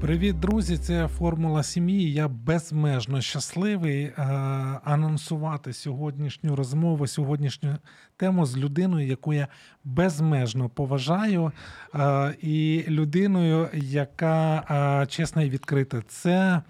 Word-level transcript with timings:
Привіт, 0.00 0.40
друзі! 0.40 0.78
Це 0.78 1.08
формула 1.08 1.62
сім'ї. 1.62 2.12
Я 2.12 2.28
безмежно 2.28 3.20
щасливий 3.20 4.02
е- 4.04 4.12
анонсувати 4.84 5.72
сьогоднішню 5.72 6.56
розмову, 6.56 7.06
сьогоднішню 7.06 7.76
тему 8.16 8.46
з 8.46 8.56
людиною, 8.58 9.06
яку 9.06 9.32
я 9.34 9.48
безмежно 9.84 10.68
поважаю, 10.68 11.52
е- 11.94 12.34
і 12.42 12.84
людиною, 12.88 13.68
яка 13.74 14.56
е- 15.02 15.06
чесна 15.06 15.42
і 15.42 15.50
відкрита. 15.50 16.02
Це 16.08 16.62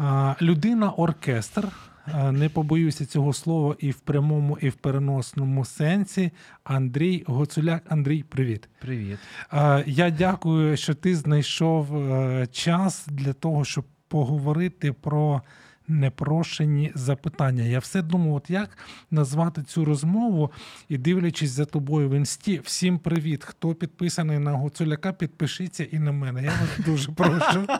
е- 0.00 0.34
людина-оркестр. 0.42 1.68
Е, 2.08 2.32
не 2.32 2.48
побоюся 2.48 3.06
цього 3.06 3.32
слова 3.32 3.76
і 3.78 3.90
в 3.90 4.00
прямому, 4.00 4.58
і 4.60 4.68
в 4.68 4.74
переносному 4.74 5.64
сенсі. 5.64 6.30
Андрій 6.64 7.24
Гоцуляк. 7.26 7.82
Андрій, 7.88 8.22
привіт. 8.22 8.68
Привіт. 8.80 9.18
Е, 9.52 9.84
я 9.86 10.10
дякую, 10.10 10.76
що 10.76 10.94
ти 10.94 11.16
знайшов 11.16 11.96
е, 11.96 12.46
час 12.46 13.06
для 13.06 13.32
того, 13.32 13.64
щоб 13.64 13.84
поговорити 14.08 14.92
про 14.92 15.42
непрошені 15.88 16.92
запитання. 16.94 17.62
Я 17.62 17.78
все 17.78 18.02
думав, 18.02 18.34
от 18.34 18.50
як 18.50 18.78
назвати 19.10 19.62
цю 19.62 19.84
розмову 19.84 20.50
і 20.88 20.98
дивлячись 20.98 21.50
за 21.50 21.64
тобою 21.64 22.08
в 22.08 22.14
інсті. 22.14 22.60
Всім 22.64 22.98
привіт! 22.98 23.44
Хто 23.44 23.74
підписаний 23.74 24.38
на 24.38 24.52
Гоцуляка, 24.52 25.12
підпишіться 25.12 25.84
і 25.84 25.98
на 25.98 26.12
мене. 26.12 26.42
Я 26.42 26.50
вас 26.50 26.86
дуже 26.86 27.12
прошу. 27.12 27.66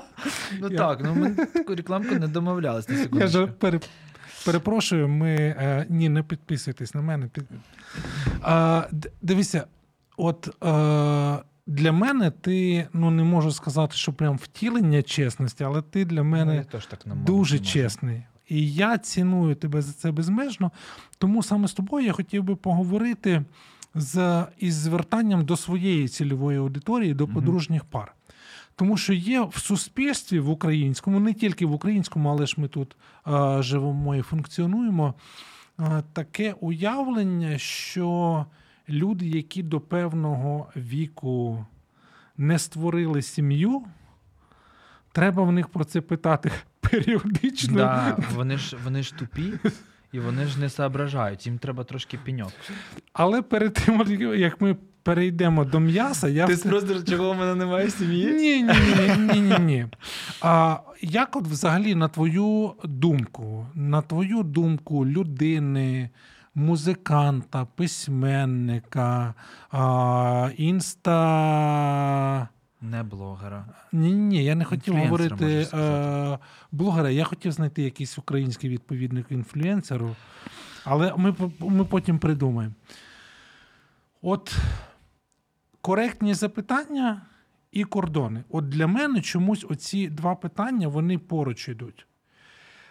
Ну 0.61 0.71
так, 0.71 1.01
ну 1.05 1.15
ми 1.15 1.31
таку 1.31 1.75
рекламку 1.75 2.15
не 2.15 2.29
домовлялись 2.29 2.89
на 2.89 3.21
Я 3.21 3.27
ж 3.27 3.49
перепрошую, 4.45 5.09
ми 5.09 5.35
е, 5.35 5.87
ні, 5.89 6.09
не 6.09 6.23
підписуйтесь 6.23 6.95
на 6.95 7.03
мене. 7.03 7.29
А, 8.43 8.85
дивися, 9.23 9.67
от 10.17 10.49
е, 10.65 11.39
для 11.67 11.93
мене 11.93 12.31
ти 12.31 12.87
ну 12.93 13.11
не 13.11 13.23
можу 13.23 13.53
сказати, 13.53 13.97
що 13.97 14.13
прям 14.13 14.37
втілення 14.37 15.03
чесності, 15.03 15.65
але 15.65 15.83
ти 15.83 16.05
для 16.05 16.23
Ну, 16.23 16.25
мене 16.25 16.57
я 16.57 16.65
теж 16.65 16.87
так 16.87 17.07
не 17.07 17.15
дуже 17.15 17.59
чесний. 17.59 18.23
І 18.49 18.73
я 18.73 18.99
ціную 18.99 19.55
тебе 19.55 19.83
за 19.83 19.93
це 19.93 20.11
безмежно. 20.11 20.71
Тому 21.19 21.43
саме 21.43 21.69
з 21.69 21.73
тобою 21.73 22.07
я 22.07 22.13
хотів 22.13 22.43
би 22.43 22.57
поговорити 22.57 23.45
з, 23.95 24.47
із 24.59 24.75
звертанням 24.75 25.45
до 25.45 25.57
своєї 25.57 26.09
цільової 26.09 26.59
аудиторії, 26.59 27.15
до 27.15 27.29
подружніх 27.29 27.85
пар. 27.85 28.15
Тому 28.77 28.97
що 28.97 29.13
є 29.13 29.41
в 29.41 29.55
суспільстві 29.57 30.41
в 30.41 30.51
українському, 30.51 31.21
не 31.21 31.33
тільки 31.35 31.67
в 31.67 31.73
українському, 31.73 32.31
але 32.31 32.47
ж 32.47 32.55
ми 32.57 32.69
тут 32.69 32.97
е, 33.29 33.63
живемо 33.63 34.17
і 34.17 34.23
функціонуємо. 34.23 35.15
е, 35.81 36.03
таке 36.13 36.55
уявлення, 36.61 37.59
що 37.59 38.47
люди, 38.89 39.27
які 39.27 39.63
до 39.63 39.81
певного 39.81 40.67
віку 40.77 41.67
не 42.37 42.59
створили 42.59 43.23
сім'ю, 43.23 43.83
треба 45.13 45.43
в 45.43 45.53
них 45.53 45.69
про 45.69 45.85
це 45.85 46.01
питати 46.01 46.51
періодично. 46.81 47.77
Да, 47.77 48.17
вони 48.35 48.57
ж 48.59 48.77
вони 48.85 49.03
ж 49.03 49.15
тупі 49.15 49.53
і 50.13 50.21
вони 50.21 50.47
ж 50.47 50.61
не 50.61 50.71
соображають. 50.71 51.47
Їм 51.47 51.59
треба 51.59 51.85
трошки 51.85 52.19
пеньок. 52.19 52.53
Але 53.13 53.43
перед 53.43 53.75
тим, 53.75 54.23
як 54.37 54.61
ми 54.61 54.77
перейдемо 55.03 55.65
до 55.65 55.81
м'яса, 55.81 56.29
я 56.29 56.47
все- 56.47 56.69
просто 56.69 57.03
чого 57.03 57.33
в 57.33 57.37
мене 57.37 57.55
немає 57.55 57.91
сім'ї? 57.91 58.27
Ні, 58.33 58.63
ні, 58.63 58.73
ні, 59.19 59.27
ні, 59.35 59.41
ні, 59.41 59.59
ні. 59.59 59.87
А 60.43 60.77
як 61.01 61.37
от 61.37 61.47
взагалі 61.47 61.95
на 61.95 62.09
твою 62.09 62.73
думку, 62.85 63.67
на 63.75 64.03
твою 64.03 64.43
думку 64.43 65.07
людини, 65.07 66.11
музиканта, 66.55 67.67
письменника, 67.77 69.35
а, 69.71 70.51
інста. 70.57 72.49
Не 72.81 73.03
блогера. 73.03 73.65
Ні, 73.93 74.13
ні, 74.13 74.45
я 74.45 74.55
не 74.55 74.65
хотів 74.65 74.95
говорити 74.97 75.67
е, 75.75 76.39
блогера. 76.73 77.11
Я 77.11 77.25
хотів 77.25 77.53
знайти 77.53 77.83
якийсь 77.83 78.19
український 78.19 78.71
відповідник 78.71 79.27
інфлюенсеру, 79.31 80.17
але 80.85 81.15
ми, 81.17 81.35
ми 81.61 81.85
потім 81.85 82.19
придумаємо. 82.19 82.75
От 84.23 84.57
коректні 85.83 86.35
запитання 86.35 87.23
і 87.73 87.85
кордони. 87.85 88.45
От 88.49 88.69
для 88.69 88.87
мене 88.87 89.21
чомусь 89.21 89.65
оці 89.69 90.09
два 90.09 90.35
питання 90.35 90.89
вони 90.89 91.19
поруч 91.19 91.69
йдуть. 91.69 92.07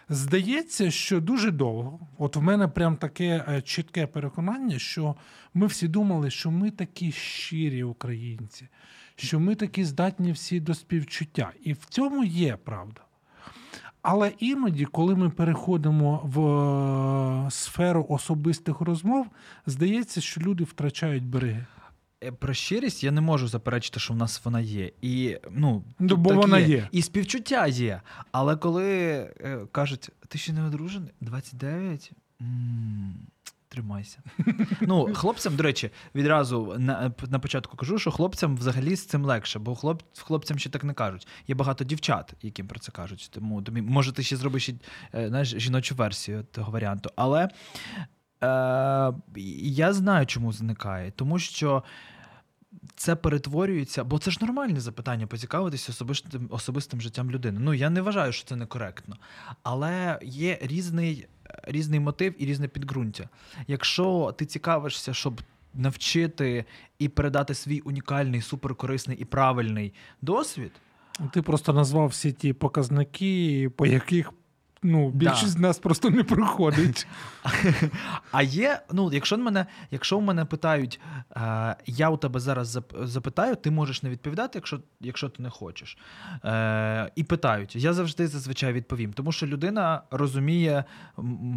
Здається, 0.08 0.90
що 0.90 1.20
дуже 1.20 1.50
довго, 1.50 2.00
от 2.18 2.36
в 2.36 2.42
мене 2.42 2.68
прям 2.68 2.96
таке 2.96 3.44
е, 3.48 3.62
чітке 3.62 4.06
переконання, 4.06 4.78
що 4.78 5.16
ми 5.54 5.66
всі 5.66 5.88
думали, 5.88 6.30
що 6.30 6.50
ми 6.50 6.70
такі 6.70 7.12
щирі 7.12 7.84
українці, 7.84 8.68
що 9.16 9.40
ми 9.40 9.54
такі 9.54 9.84
здатні 9.84 10.32
всі 10.32 10.60
до 10.60 10.74
співчуття. 10.74 11.52
І 11.62 11.72
в 11.72 11.84
цьому 11.84 12.24
є 12.24 12.56
правда. 12.56 13.00
Але 14.02 14.32
іноді, 14.38 14.84
коли 14.84 15.16
ми 15.16 15.30
переходимо 15.30 16.20
в 16.24 16.40
е, 17.46 17.50
сферу 17.50 18.06
особистих 18.08 18.80
розмов, 18.80 19.26
здається, 19.66 20.20
що 20.20 20.40
люди 20.40 20.64
втрачають 20.64 21.24
береги. 21.24 21.66
Е, 22.22 22.32
Про 22.32 22.54
щирість 22.54 23.04
я 23.04 23.10
не 23.10 23.20
можу 23.20 23.48
заперечити, 23.48 24.00
що 24.00 24.14
в 24.14 24.16
нас 24.16 24.44
вона 24.44 24.60
є. 24.60 24.90
І 25.02 25.38
ну, 25.50 25.84
Ну, 25.98 26.16
бо 26.16 26.34
вона 26.34 26.58
є. 26.58 26.88
І 26.92 27.02
співчуття 27.02 27.66
є. 27.66 28.00
Але 28.32 28.56
коли 28.56 28.86
е, 29.40 29.66
кажуть, 29.72 30.08
ти 30.28 30.38
ще 30.38 30.52
не 30.52 30.66
одружений? 30.66 31.10
29? 31.20 32.12
м 32.40 33.14
Тримайся. 33.68 34.18
Ну, 34.80 35.14
хлопцям, 35.14 35.56
до 35.56 35.62
речі, 35.62 35.90
відразу 36.14 36.74
на, 36.78 37.12
на 37.28 37.38
початку 37.38 37.76
кажу, 37.76 37.98
що 37.98 38.10
хлопцям 38.10 38.56
взагалі 38.56 38.96
з 38.96 39.06
цим 39.06 39.24
легше, 39.24 39.58
бо 39.58 39.74
хлоп, 39.74 40.02
хлопцям 40.18 40.58
ще 40.58 40.70
так 40.70 40.84
не 40.84 40.94
кажуть. 40.94 41.28
Є 41.48 41.54
багато 41.54 41.84
дівчат, 41.84 42.34
яким 42.42 42.66
про 42.66 42.80
це 42.80 42.92
кажуть. 42.92 43.30
Тому 43.32 43.62
тобі, 43.62 43.82
може, 43.82 44.12
ти 44.12 44.22
ще 44.22 44.36
зробиш 44.36 44.68
е, 44.68 45.28
знаєш, 45.28 45.48
жіночу 45.48 45.94
версію 45.94 46.44
того 46.52 46.72
варіанту. 46.72 47.10
Але 47.16 47.44
е, 47.44 47.48
я 49.64 49.92
знаю, 49.92 50.26
чому 50.26 50.52
зникає. 50.52 51.10
Тому 51.10 51.38
що 51.38 51.82
це 52.96 53.16
перетворюється, 53.16 54.04
бо 54.04 54.18
це 54.18 54.30
ж 54.30 54.38
нормальне 54.40 54.80
запитання 54.80 55.26
поцікавитися 55.26 55.92
особистим, 55.92 56.48
особистим 56.50 57.00
життям 57.00 57.30
людини. 57.30 57.60
Ну 57.62 57.74
я 57.74 57.90
не 57.90 58.00
вважаю, 58.00 58.32
що 58.32 58.48
це 58.48 58.56
некоректно. 58.56 59.16
Але 59.62 60.18
є 60.22 60.58
різний, 60.62 61.26
різний 61.62 62.00
мотив 62.00 62.42
і 62.42 62.46
різне 62.46 62.68
підґрунтя. 62.68 63.28
Якщо 63.66 64.34
ти 64.38 64.46
цікавишся, 64.46 65.14
щоб 65.14 65.42
навчити 65.74 66.64
і 66.98 67.08
передати 67.08 67.54
свій 67.54 67.80
унікальний, 67.80 68.42
суперкорисний 68.42 69.16
і 69.18 69.24
правильний 69.24 69.92
досвід. 70.22 70.72
Ти 71.32 71.42
просто 71.42 71.72
назвав 71.72 72.08
всі 72.08 72.32
ті 72.32 72.52
показники, 72.52 73.70
по 73.76 73.86
яких 73.86 74.32
ну, 74.82 75.10
більшість 75.10 75.52
з 75.52 75.58
нас 75.58 75.78
просто 75.78 76.10
не 76.10 76.24
проходить. 76.24 77.06
А 78.32 78.42
є, 78.42 78.82
ну, 78.92 79.10
якщо 79.12 79.38
мене, 79.38 79.66
якщо 79.90 80.18
в 80.18 80.22
мене 80.22 80.44
питають, 80.44 81.00
е, 81.36 81.76
я 81.86 82.10
у 82.10 82.16
тебе 82.16 82.40
зараз 82.40 82.78
запитаю, 83.02 83.56
ти 83.56 83.70
можеш 83.70 84.02
не 84.02 84.10
відповідати, 84.10 84.58
якщо, 84.58 84.80
якщо 85.00 85.28
ти 85.28 85.42
не 85.42 85.50
хочеш. 85.50 85.98
Е, 86.44 87.12
і 87.16 87.24
питають, 87.24 87.76
я 87.76 87.92
завжди 87.92 88.28
зазвичай 88.28 88.72
відповім, 88.72 89.12
тому 89.12 89.32
що 89.32 89.46
людина 89.46 90.02
розуміє 90.10 90.84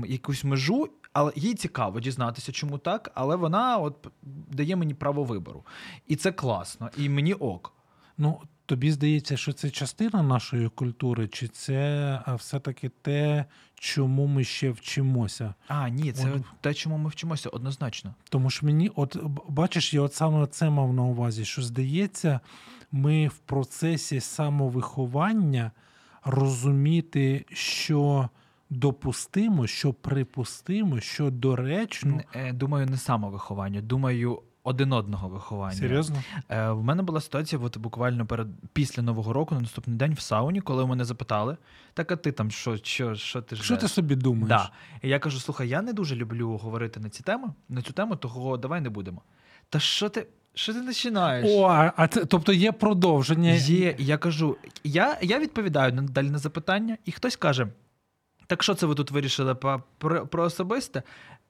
якусь 0.07 0.43
межу, 0.43 0.89
але 1.13 1.31
їй 1.35 1.53
цікаво 1.53 1.99
дізнатися, 1.99 2.51
чому 2.51 2.77
так, 2.77 3.11
але 3.15 3.35
вона 3.35 3.77
от 3.77 4.07
дає 4.51 4.75
мені 4.75 4.93
право 4.93 5.23
вибору. 5.23 5.63
І 6.07 6.15
це 6.15 6.31
класно, 6.31 6.89
і 6.97 7.09
мені 7.09 7.33
ок. 7.33 7.73
Ну, 8.17 8.41
тобі 8.65 8.91
здається, 8.91 9.37
що 9.37 9.53
це 9.53 9.69
частина 9.69 10.23
нашої 10.23 10.69
культури, 10.69 11.27
чи 11.27 11.47
це 11.47 12.21
все-таки 12.27 12.91
те, 13.01 13.45
чому 13.75 14.27
ми 14.27 14.43
ще 14.43 14.71
вчимося? 14.71 15.53
А, 15.67 15.89
ні, 15.89 16.11
це 16.11 16.31
От. 16.31 16.41
те, 16.61 16.73
чому 16.73 16.97
ми 16.97 17.09
вчимося, 17.09 17.49
однозначно. 17.49 18.13
Тому 18.29 18.49
що 18.49 18.65
мені, 18.65 18.91
от 18.95 19.17
бачиш, 19.47 19.93
я 19.93 20.01
от 20.01 20.13
саме 20.13 20.47
це 20.47 20.69
мав 20.69 20.93
на 20.93 21.03
увазі, 21.03 21.45
що 21.45 21.61
здається, 21.61 22.39
ми 22.91 23.27
в 23.27 23.37
процесі 23.37 24.19
самовиховання 24.19 25.71
розуміти, 26.23 27.45
що 27.53 28.29
допустимо, 28.69 29.67
що 29.67 29.93
припустимо, 29.93 30.99
що 30.99 31.29
доречно. 31.31 32.21
Е, 32.35 32.53
Думаю, 32.53 32.85
не 32.85 32.97
самовиховання. 32.97 33.81
Думаю, 33.81 34.41
один 34.65 34.93
одного 34.93 35.29
виховання. 35.29 35.75
Серйозно? 35.75 36.23
Е, 36.49 36.71
в 36.71 36.83
мене 36.83 37.03
була 37.03 37.21
ситуація, 37.21 37.61
от 37.61 37.77
буквально 37.77 38.25
перед 38.25 38.47
після 38.73 39.03
Нового 39.03 39.33
року, 39.33 39.55
на 39.55 39.61
наступний 39.61 39.97
день 39.97 40.13
в 40.13 40.19
сауні, 40.19 40.61
коли 40.61 40.85
мене 40.85 41.05
запитали: 41.05 41.57
так, 41.93 42.11
а 42.11 42.15
ти 42.15 42.31
там 42.31 42.51
що, 42.51 42.77
що, 42.77 43.15
що 43.15 43.41
ти 43.41 43.55
Що 43.55 43.77
ти 43.77 43.87
собі 43.87 44.15
думаєш? 44.15 44.47
Да. 44.47 44.71
І 45.01 45.09
я 45.09 45.19
кажу: 45.19 45.39
слухай, 45.39 45.69
я 45.69 45.81
не 45.81 45.93
дуже 45.93 46.15
люблю 46.15 46.57
говорити 46.57 46.99
на 46.99 47.09
ці 47.09 47.23
теми, 47.23 47.47
на 47.69 47.81
цю 47.81 47.93
тему, 47.93 48.15
того 48.15 48.57
давай 48.57 48.81
не 48.81 48.89
будемо. 48.89 49.21
Та 49.69 49.79
що 49.79 50.09
ти? 50.09 50.27
Що 50.53 50.73
ти 50.73 50.79
починаєш? 50.81 51.45
О, 51.49 51.63
а- 51.63 51.93
а 51.95 52.07
це, 52.07 52.25
тобто 52.25 52.53
є 52.53 52.71
продовження. 52.71 53.51
Є, 53.51 53.95
я 53.99 54.17
кажу, 54.17 54.57
я, 54.83 55.17
я 55.21 55.39
відповідаю 55.39 55.93
на- 55.93 56.01
далі 56.01 56.29
на 56.29 56.37
запитання, 56.37 56.97
і 57.05 57.11
хтось 57.11 57.35
каже: 57.35 57.67
так 58.47 58.63
що 58.63 58.73
це 58.75 58.85
ви 58.85 58.95
тут 58.95 59.11
вирішили 59.11 59.55
про, 59.55 60.27
про 60.27 60.43
особисте? 60.43 61.03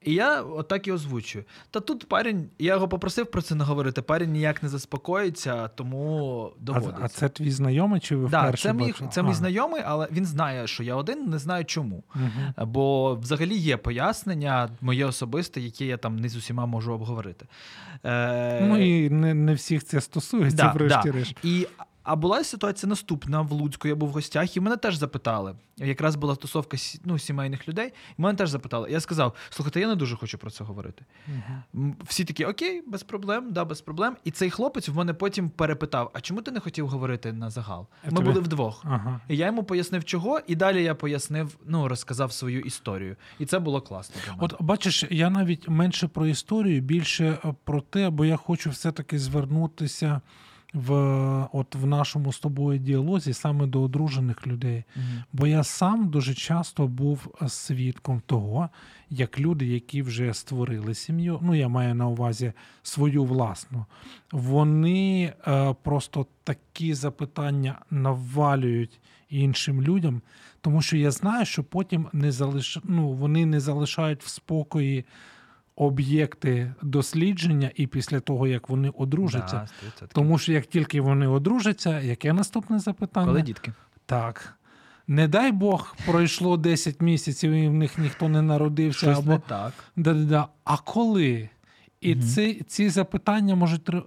І 0.05 0.13
я 0.13 0.41
отак 0.41 0.87
і 0.87 0.91
озвучую. 0.91 1.43
Та 1.71 1.79
тут 1.79 2.07
парень, 2.09 2.49
я 2.59 2.73
його 2.73 2.87
попросив 2.87 3.25
про 3.31 3.41
це 3.41 3.55
не 3.55 3.63
говорити. 3.63 4.01
Парень 4.01 4.31
ніяк 4.31 4.63
не 4.63 4.69
заспокоїться, 4.69 5.67
тому 5.67 6.51
А, 6.61 6.63
доводиться. 6.65 6.99
а 7.01 7.07
це 7.07 7.29
твій 7.29 7.51
знайомий 7.51 7.99
чи 7.99 8.15
ви 8.15 8.29
да, 8.29 8.41
вперше 8.41 8.63
це, 8.63 8.73
мій, 8.73 8.83
бачили? 8.87 9.09
це 9.13 9.23
мій 9.23 9.29
А, 9.29 9.33
знайомий, 9.33 9.81
але 9.85 10.07
він 10.11 10.25
знає, 10.25 10.67
що 10.67 10.83
я 10.83 10.95
один, 10.95 11.25
не 11.29 11.37
знаю 11.39 11.65
чому. 11.65 12.03
мгм. 12.15 12.53
Бо 12.71 13.15
взагалі 13.15 13.55
є 13.57 13.77
пояснення, 13.77 14.69
моє 14.81 15.05
особисте, 15.05 15.61
яке 15.61 15.85
я 15.85 15.97
там 15.97 16.19
не 16.19 16.29
з 16.29 16.35
усіма 16.35 16.65
можу 16.65 16.93
обговорити. 16.93 17.45
Е, 18.05 18.61
Ну 18.61 18.77
і 18.77 19.09
не, 19.09 19.33
не 19.33 19.53
всіх 19.53 19.83
це 19.83 20.01
стосується, 20.01 20.57
Да, 20.57 20.71
врешті-решт. 20.71 21.35
І, 21.43 21.67
а 22.05 22.15
була 22.15 22.43
ситуація 22.43 22.89
наступна 22.89 23.41
в 23.41 23.51
Луцьку, 23.51 23.87
я 23.87 23.95
був 23.95 24.09
в 24.09 24.11
гостях, 24.11 24.57
і 24.57 24.59
мене 24.59 24.77
теж 24.77 24.95
запитали. 24.95 25.55
Якраз 25.77 26.15
була 26.15 26.35
тусовка 26.35 26.77
сі- 26.77 26.99
ну, 27.05 27.19
сімейних 27.19 27.67
людей, 27.67 27.93
і 28.17 28.21
мене 28.21 28.37
теж 28.37 28.49
запитали. 28.49 28.91
Я 28.91 28.99
сказав: 28.99 29.35
слухайте, 29.49 29.79
я 29.79 29.87
не 29.87 29.95
дуже 29.95 30.15
хочу 30.15 30.37
про 30.37 30.49
це 30.51 30.63
говорити. 30.63 31.05
М, 31.75 31.95
Всі 32.03 32.25
такі, 32.25 32.45
окей, 32.45 32.83
без 32.87 33.03
проблем, 33.03 33.51
да, 33.51 33.65
без 33.65 33.81
проблем. 33.81 34.17
І 34.23 34.31
цей 34.31 34.49
хлопець 34.49 34.89
в 34.89 34.95
мене 34.97 35.13
потім 35.13 35.49
перепитав: 35.49 36.11
а 36.13 36.21
чому 36.21 36.41
ти 36.41 36.51
не 36.51 36.59
хотів 36.59 36.87
говорити 36.87 37.33
на 37.33 37.49
загал? 37.49 37.87
Ми 38.05 38.11
тобі- 38.11 38.27
були 38.29 38.39
вдвох. 38.39 38.81
Ага. 38.85 39.19
І 39.29 39.37
я 39.37 39.45
йому 39.45 39.63
пояснив, 39.63 40.03
чого, 40.05 40.39
і 40.47 40.55
далі 40.55 40.83
я 40.83 40.95
пояснив, 40.95 41.57
ну, 41.65 41.87
розказав 41.87 42.31
свою 42.31 42.61
історію. 42.61 43.15
І 43.39 43.45
це 43.45 43.59
було 43.59 43.81
класно. 43.81 44.15
для 44.25 44.31
мене. 44.31 44.43
От 44.43 44.61
бачиш, 44.61 45.03
я 45.09 45.29
навіть 45.29 45.69
менше 45.69 46.07
про 46.07 46.27
історію, 46.27 46.81
більше 46.81 47.25
е, 47.45 47.53
про 47.63 47.81
те, 47.81 48.09
бо 48.09 48.25
я 48.25 48.35
хочу 48.37 48.69
все-таки 48.69 49.19
звернутися 49.19 50.21
в, 50.75 50.93
от 51.53 51.75
в 51.75 51.85
нашому 51.85 52.33
з 52.33 52.39
тобою 52.39 52.79
діалозі 52.79 53.33
саме 53.33 53.67
до 53.67 53.81
одружених 53.81 54.47
людей. 54.47 54.83
Мгм. 54.95 55.23
Бо 55.33 55.47
я 55.47 55.63
сам 55.63 56.09
дуже 56.09 56.33
часто 56.33 56.87
був 56.87 57.27
свідком 57.47 58.21
того, 58.25 58.69
як 59.09 59.39
люди, 59.39 59.65
які 59.65 60.01
вже 60.01 60.33
створили 60.33 60.93
сім'ю, 60.93 61.39
ну 61.41 61.55
я 61.55 61.67
маю 61.67 61.95
на 61.95 62.07
увазі 62.07 62.53
свою 62.83 63.23
власну, 63.23 63.85
вони 64.31 65.33
е, 65.47 65.75
просто 65.83 66.25
такі 66.43 66.93
запитання 66.93 67.79
навалюють 67.91 68.99
іншим 69.29 69.81
людям, 69.81 70.21
тому 70.61 70.81
що 70.81 70.97
я 70.97 71.11
знаю, 71.11 71.45
що 71.45 71.63
потім 71.63 72.07
не 72.13 72.31
залиш... 72.31 72.77
ну, 72.83 73.09
вони 73.09 73.45
не 73.45 73.59
залишають 73.59 74.23
в 74.23 74.27
спокої 74.27 75.05
об'єкти 75.75 76.73
дослідження 76.81 77.71
і 77.75 77.87
після 77.87 78.19
того, 78.19 78.47
як 78.47 78.69
вони 78.69 78.89
одружаться. 78.89 79.67
Да, 80.01 80.07
Тому 80.07 80.37
що 80.37 80.53
як 80.53 80.65
тільки 80.65 81.01
вони 81.01 81.27
одружаться, 81.27 82.01
яке 82.01 82.33
наступне 82.33 82.79
запитання? 82.79 83.27
Коли 83.27 83.41
дітки? 83.41 83.73
Так. 84.05 84.57
Не 85.07 85.27
дай 85.27 85.51
Бог, 85.51 85.95
пройшло 86.05 86.57
10 86.57 87.01
місяців, 87.01 87.51
і 87.51 87.67
в 87.67 87.73
них 87.73 87.97
ніхто 87.97 88.29
не 88.29 88.41
народився. 88.41 88.99
Щось 88.99 89.17
або... 89.17 89.31
не 89.31 89.39
так. 89.39 89.73
Да-да-да. 89.95 90.47
А 90.63 90.77
коли? 90.77 91.49
І 92.01 92.15
Мгм. 92.15 92.23
ці, 92.23 92.63
ці 92.67 92.89
запитання 92.89 93.55
можуть 93.55 93.89
е, 93.89 94.01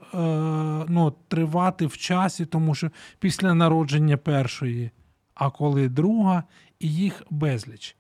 ну, 0.88 1.14
тривати 1.29 1.87
в 1.87 1.97
часі, 1.97 2.47
тому 2.47 2.75
що 2.75 2.91
після 3.19 3.55
народження 3.55 4.17
першої, 4.17 4.91
а 5.35 5.50
коли 5.50 5.88
друга, 5.88 6.44
і 6.81 6.94
їх 6.94 7.23
безліч. 7.31 7.97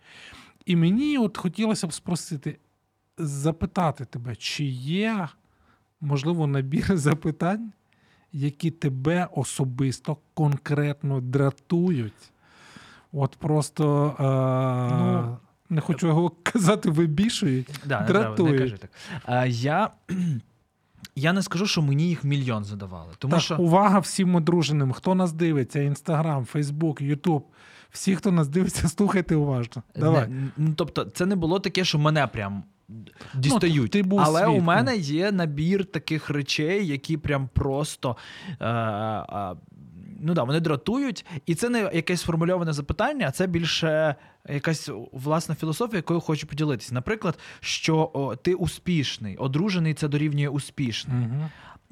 І 0.66 0.76
мені 0.76 1.18
от 1.18 1.38
хотілося 1.38 1.86
б 1.86 1.92
спросити, 1.92 2.58
запитати 3.18 4.04
тебе, 4.04 4.36
чи 4.36 4.64
є, 4.64 5.28
можливо, 6.00 6.46
набір 6.46 6.96
запитань, 6.96 7.72
які 8.32 8.70
тебе 8.70 9.28
особисто 9.32 10.16
конкретно 10.34 11.20
дратують. 11.20 12.32
От 13.12 13.36
просто 13.36 14.14
е, 14.20 15.38
Ну, 15.70 15.74
не 15.74 15.80
хочу 15.80 16.06
його 16.06 16.30
казати, 16.42 16.90
вибішують. 16.90 17.80
Да, 17.86 18.00
не, 18.00 18.06
треба, 18.06 18.28
не 18.28 18.36
Дратують. 18.36 18.60
кажи 18.60 18.76
так. 18.76 18.90
А, 19.24 19.46
я, 19.46 19.90
я 21.16 21.32
не 21.32 21.42
скажу, 21.42 21.66
що 21.66 21.82
мені 21.82 22.08
їх 22.08 22.24
мільйон 22.24 22.64
задавали. 22.64 23.12
Тому 23.18 23.30
так, 23.30 23.40
що 23.40 23.58
увага 23.58 23.98
всім 23.98 24.34
одруженим. 24.34 24.92
Хто 24.92 25.14
нас 25.14 25.32
дивиться? 25.32 25.80
Інстаграм, 25.80 26.44
Фейсбук, 26.44 27.00
Ютуб. 27.00 27.46
Всі, 27.90 28.16
хто 28.16 28.32
нас 28.32 28.48
дивиться, 28.48 28.88
слухайте 28.96 29.36
уважно. 29.36 29.82
Давай. 29.96 30.28
Не, 30.28 30.48
ну, 30.56 30.74
тобто, 30.76 31.04
це 31.04 31.26
не 31.26 31.36
було 31.36 31.60
таке, 31.60 31.84
що 31.84 31.98
мене 31.98 32.26
прям 32.26 32.62
дістають. 33.34 33.90
ти 33.90 34.02
був 34.02 34.20
Але 34.20 34.46
у 34.46 34.60
мене 34.60 34.96
є 34.96 35.32
набір 35.32 35.84
таких 35.84 36.30
речей, 36.30 36.86
які 36.86 37.16
прям 37.16 37.48
просто. 37.54 38.16
Е, 38.60 38.66
е, 38.68 39.54
Ну 40.20 40.34
да, 40.34 40.42
вони 40.42 40.60
дратують, 40.60 41.26
і 41.46 41.54
це 41.54 41.68
не 41.68 41.90
якесь 41.94 42.20
сформульоване 42.20 42.72
запитання, 42.72 43.26
а 43.28 43.30
це 43.30 43.46
більше 43.46 44.14
якась 44.48 44.90
власна 45.12 45.54
філософія, 45.54 45.96
якою 45.96 46.20
хочу 46.20 46.46
поділитися. 46.46 46.94
Наприклад, 46.94 47.38
що 47.60 48.10
о, 48.14 48.36
ти 48.36 48.54
успішний, 48.54 49.36
одружений 49.36 49.94
це 49.94 50.08
дорівнює 50.08 50.48
успішний. 50.48 51.26
Угу. 51.26 51.48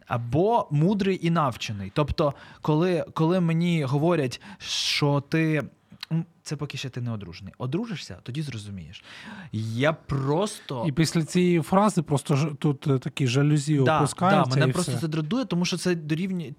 або 0.06 0.68
мудрий 0.70 1.26
і 1.26 1.30
навчений. 1.30 1.92
Тобто, 1.94 2.34
коли, 2.60 3.04
коли 3.14 3.40
мені 3.40 3.84
говорять, 3.84 4.40
що 4.58 5.20
ти. 5.20 5.62
Це 6.42 6.56
поки 6.56 6.78
ще 6.78 6.88
ти 6.88 7.00
не 7.00 7.12
одружений. 7.12 7.54
Одружишся, 7.58 8.18
тоді 8.22 8.42
зрозумієш. 8.42 9.04
Я 9.52 9.92
просто. 9.92 10.84
І 10.88 10.92
після 10.92 11.24
цієї 11.24 11.60
фрази 11.60 12.02
просто 12.02 12.36
ж, 12.36 12.48
тут 12.58 12.86
е, 12.86 12.98
такі 12.98 13.26
жалюзі 13.26 13.78
да, 13.78 14.08
да, 14.20 14.44
мене 14.44 14.68
і 14.68 14.72
просто 14.72 14.92
все. 14.92 15.00
це 15.00 15.08
дратує, 15.08 15.44
тому 15.44 15.64
що 15.64 15.76
це 15.76 15.94
дорівнює. 15.94 16.52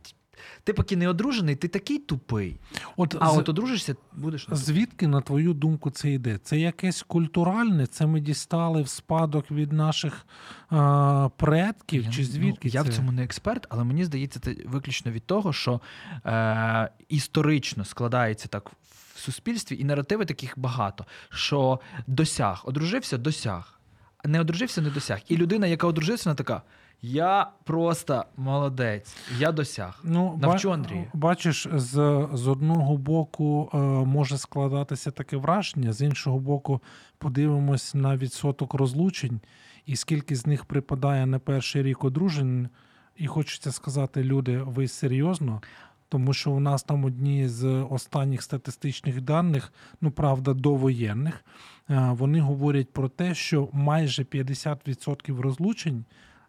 Ти 0.64 0.74
поки 0.74 0.98
не 0.98 1.10
одружений, 1.10 1.56
ти 1.56 1.68
такий 1.68 2.00
тупий. 2.00 2.60
От, 2.98 3.16
А 3.20 3.30
з- 3.30 3.38
от 3.38 3.50
одружишся, 3.50 3.96
будеш. 4.14 4.48
Звідки, 4.52 5.08
на 5.08 5.22
твою 5.22 5.54
думку, 5.54 5.92
це 5.92 6.12
йде? 6.12 6.40
Це 6.44 6.60
якесь 6.60 7.04
культуральне, 7.04 7.88
це 7.88 8.06
ми 8.06 8.20
дістали 8.20 8.82
в 8.82 8.88
спадок 8.88 9.52
від 9.52 9.72
наших 9.72 10.28
е, 10.72 11.30
предків, 11.38 12.04
Я 12.04 12.12
чи 12.12 12.24
звідки 12.24 12.68
ну, 12.68 12.72
я 12.74 12.82
в 12.82 12.90
цьому 12.90 13.12
не 13.12 13.24
експерт, 13.24 13.66
але 13.70 13.84
мені 13.84 14.06
здається, 14.06 14.40
це 14.40 14.56
виключно 14.66 15.12
від 15.12 15.26
того, 15.26 15.54
що 15.54 15.82
е, 16.26 16.90
історично 17.10 17.86
складається 17.86 18.48
так 18.48 18.72
в 19.18 19.20
суспільстві, 19.20 19.78
і 19.80 19.84
наративи 19.84 20.26
таких 20.26 20.60
багато, 20.60 21.06
що 21.30 21.80
досяг, 22.08 22.64
одружився, 22.66 23.18
досяг. 23.18 23.80
Не 24.26 24.42
одружився, 24.42 24.82
не 24.82 24.90
досяг. 24.90 25.20
І 25.28 25.38
людина, 25.38 25.68
яка 25.68 25.88
одружився, 25.88 26.30
вона 26.30 26.36
така: 26.36 26.62
я 27.02 27.48
просто 27.64 28.26
молодець, 28.38 29.16
я 29.40 29.52
досяг. 29.52 30.00
Ну, 30.04 30.40
Навчу 30.42 30.72
Андрія. 30.72 31.06
Бачиш, 31.14 31.68
з, 31.74 32.28
з 32.34 32.48
одного 32.48 32.98
боку 32.98 33.70
е, 33.74 33.78
може 34.06 34.38
складатися 34.38 35.12
таке 35.12 35.38
враження, 35.38 35.94
з 35.94 36.02
іншого 36.02 36.40
боку, 36.40 36.82
подивимось 37.18 37.96
на 37.96 38.18
відсоток 38.18 38.74
розлучень, 38.74 39.40
і 39.86 39.96
скільки 39.96 40.36
з 40.36 40.46
них 40.46 40.66
припадає 40.66 41.26
на 41.26 41.40
перший 41.40 41.84
рік 41.84 42.04
одружень. 42.04 42.70
І 43.16 43.28
хочеться 43.28 43.72
сказати, 43.72 44.24
люди, 44.24 44.58
ви 44.58 44.88
серйозно? 44.88 45.62
Тому 46.10 46.34
що 46.34 46.52
у 46.52 46.60
нас 46.60 46.84
там 46.84 47.06
одні 47.06 47.48
з 47.48 47.68
останніх 47.90 48.42
статистичних 48.42 49.22
даних, 49.22 49.74
ну 50.02 50.12
правда, 50.12 50.54
довоєнних, 50.54 51.46
е, 51.90 52.10
вони 52.12 52.40
говорять 52.40 52.94
про 52.94 53.10
те, 53.10 53.36
що 53.36 53.70
майже 53.74 54.24
50% 54.24 55.42
розлучень 55.42 56.06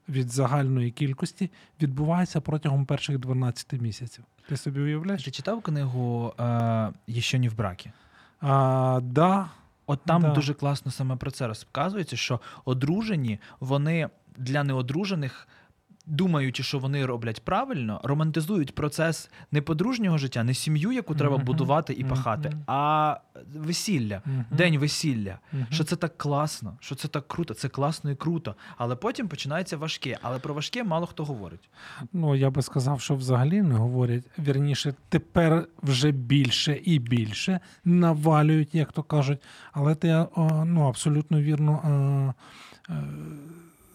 від 0.09 0.31
загальної 0.31 0.91
кількості 0.91 1.51
відбувається 1.83 2.41
протягом 2.41 2.87
перших 2.87 3.19
12 3.19 3.73
місяців. 3.73 4.25
Ти 4.49 4.57
собі 4.57 4.81
уявляєш? 4.81 5.25
Ти 5.25 5.31
читав 5.31 5.63
книгу 5.63 6.33
«Ще 7.19 7.39
не 7.39 7.49
в 7.49 7.57
бракі? 7.57 7.91
А, 8.41 9.01
да, 9.03 9.49
От 9.91 10.01
там 10.05 10.23
Да. 10.23 10.29
дуже 10.29 10.55
класно 10.55 10.91
саме 10.93 11.17
про 11.17 11.31
це 11.31 11.47
розказується, 11.47 12.17
що 12.17 12.41
одружені 12.65 13.39
вони 13.61 14.09
для 14.37 14.65
неодружених. 14.65 15.49
Думаючи, 16.11 16.63
що 16.63 16.79
вони 16.79 17.07
роблять 17.07 17.45
правильно, 17.45 18.01
романтизують 18.05 18.75
процес 18.75 19.31
не 19.53 19.63
подружнього 19.63 20.19
життя, 20.19 20.45
не 20.45 20.55
сім'ю, 20.55 20.93
яку 20.93 21.15
треба 21.15 21.37
Мгм. 21.37 21.45
будувати 21.45 21.93
і 21.93 22.05
пахати, 22.05 22.49
Мгм. 22.49 22.63
а 22.67 23.17
весілля, 23.55 24.23
Мгм. 24.27 24.45
день 24.51 24.79
весілля. 24.79 25.39
Що 25.71 25.85
це 25.85 25.97
так 25.97 26.19
класно, 26.19 26.77
що 26.81 26.95
це 26.95 27.09
так 27.09 27.29
круто, 27.29 27.55
це 27.55 27.69
класно 27.69 28.11
і 28.11 28.15
круто. 28.17 28.55
Але 28.77 28.97
потім 28.97 29.29
починається 29.29 29.77
важке. 29.77 30.19
Але 30.23 30.39
про 30.39 30.55
важке 30.55 30.85
мало 30.85 31.07
хто 31.07 31.25
говорить. 31.25 31.69
Ну, 32.13 32.35
я 32.35 32.51
би 32.51 32.63
сказав, 32.63 33.01
що 33.01 33.15
взагалі 33.15 33.63
не 33.63 33.75
говорять. 33.75 34.25
Вірніше, 34.39 34.95
тепер 35.09 35.67
вже 35.83 36.11
більше 36.11 36.81
і 36.85 36.99
більше 36.99 37.61
навалюють, 37.85 38.75
як 38.75 38.93
то 38.93 39.03
кажуть. 39.03 39.39
Але 39.73 39.95
ти 39.95 40.27
ну, 40.65 40.89
абсолютно 40.89 41.41
вірно 41.43 42.35
е, 42.89 42.93
е, 42.93 43.05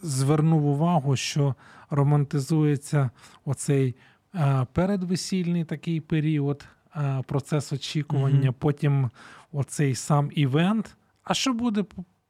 звернув 0.03 0.65
увагу, 0.65 1.15
що 1.15 1.55
романтизується 1.89 3.09
оцей 3.45 3.95
е, 4.35 4.65
передвесільний 4.73 5.63
такий 5.65 5.99
період, 6.01 6.65
е, 6.95 7.21
процес 7.27 7.73
очікування, 7.73 8.39
Мгм. 8.49 8.55
потім 8.59 9.09
оцей 9.51 9.95
сам 9.95 10.29
івент. 10.35 10.95
А 11.23 11.33
що 11.33 11.53
буде 11.53 11.83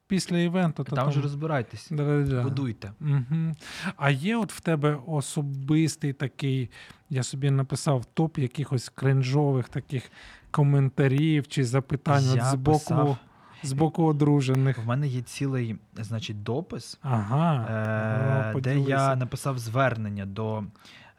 після 0.06 0.38
івенту? 0.38 0.84
То 0.84 0.96
Там 0.96 1.08
вже 1.08 1.20
розбирайтесь, 1.20 1.88
Да-да-да. 1.90 2.42
будуйте. 2.42 2.92
Угу. 3.00 3.52
А 3.96 4.10
є 4.10 4.36
от 4.36 4.52
в 4.52 4.60
тебе 4.60 4.98
особистий 5.06 6.12
такий, 6.12 6.70
я 7.10 7.22
собі 7.22 7.50
написав 7.50 8.04
топ 8.04 8.38
якихось 8.38 8.88
кринжових 8.88 9.68
таких 9.68 10.10
коментарів 10.50 11.48
чи 11.48 11.64
запитань 11.64 12.24
от 12.34 12.42
з 12.44 12.54
боку, 12.54 12.78
писав- 12.78 13.16
з 13.64 13.72
боку 13.72 14.04
одружених. 14.04 14.78
В 14.78 14.86
мене 14.86 15.06
є 15.06 15.22
цілий, 15.22 15.76
значить, 15.96 16.42
допис, 16.42 16.98
Ага. 17.02 17.66
е, 17.70 18.52
Ну, 18.54 18.60
де 18.60 18.78
я 18.78 19.16
написав 19.16 19.58
звернення 19.58 20.26
до. 20.26 20.62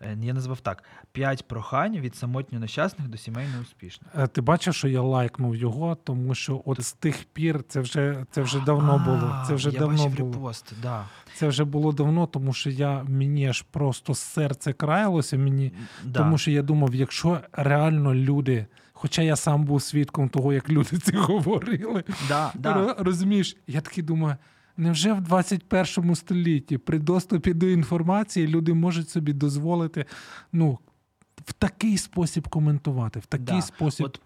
е, 0.02 0.18
Я 0.22 0.34
назвав 0.34 0.60
так: 0.60 0.84
п'ять 1.12 1.48
прохань 1.48 1.98
від 1.98 2.16
самотньо 2.16 2.60
нещасних 2.60 3.08
до 3.08 3.18
сімейно 3.18 3.54
успішних. 3.62 4.12
Е, 4.18 4.28
Ти 4.28 4.42
бачив, 4.42 4.74
що 4.74 4.88
я 4.88 5.02
лайкнув 5.02 5.56
його, 5.56 5.96
тому 5.96 6.36
що 6.36 6.62
от 6.66 6.82
з 6.84 6.94
тих 6.94 7.24
пір 7.34 7.64
це 7.68 7.80
вже 7.80 8.26
це 8.32 8.42
вже 8.42 8.60
давно 8.60 8.98
було. 9.06 9.36
Це 9.48 9.54
вже 9.54 9.70
я 9.70 9.80
давно 9.80 9.98
бачив 10.04 10.12
було. 10.20 10.34
репост, 10.34 10.74
да. 10.82 11.04
Це 11.36 11.48
вже 11.48 11.64
було 11.64 11.92
давно, 11.92 12.28
тому 12.28 12.54
що 12.54 12.70
я 12.70 13.04
мені 13.04 13.48
аж 13.50 13.62
просто 13.62 14.16
серце 14.16 14.74
краялося. 14.74 15.38
Мені 15.38 15.72
Да. 16.04 16.20
Тому 16.20 16.38
що 16.38 16.52
я 16.52 16.62
думав, 16.62 16.96
якщо 16.96 17.40
реально 17.54 18.16
люди, 18.16 18.66
хоча 19.06 19.22
я 19.22 19.36
сам 19.36 19.66
був 19.66 19.82
свідком 19.82 20.30
того, 20.30 20.54
як 20.54 20.70
люди 20.70 20.98
це 20.98 21.12
говорили, 21.18 22.04
Да, 22.28 22.52
да. 22.56 22.96
розумієш, 23.00 23.58
я 23.68 23.82
такий 23.82 24.04
думаю. 24.04 24.36
Невже 24.78 25.14
в 25.14 25.22
21 25.22 26.16
столітті 26.16 26.78
при 26.78 27.00
доступі 27.00 27.54
до 27.54 27.66
інформації 27.68 28.48
люди 28.48 28.74
можуть 28.74 29.10
собі 29.10 29.34
дозволити 29.34 30.06
ну, 30.54 30.80
в 31.46 31.54
такий 31.54 31.98
спосіб 31.98 32.48
коментувати, 32.50 33.20
в 33.20 33.26
такий 33.26 33.46
Да. 33.46 33.62
спосіб. 33.62 34.06
От 34.06 34.20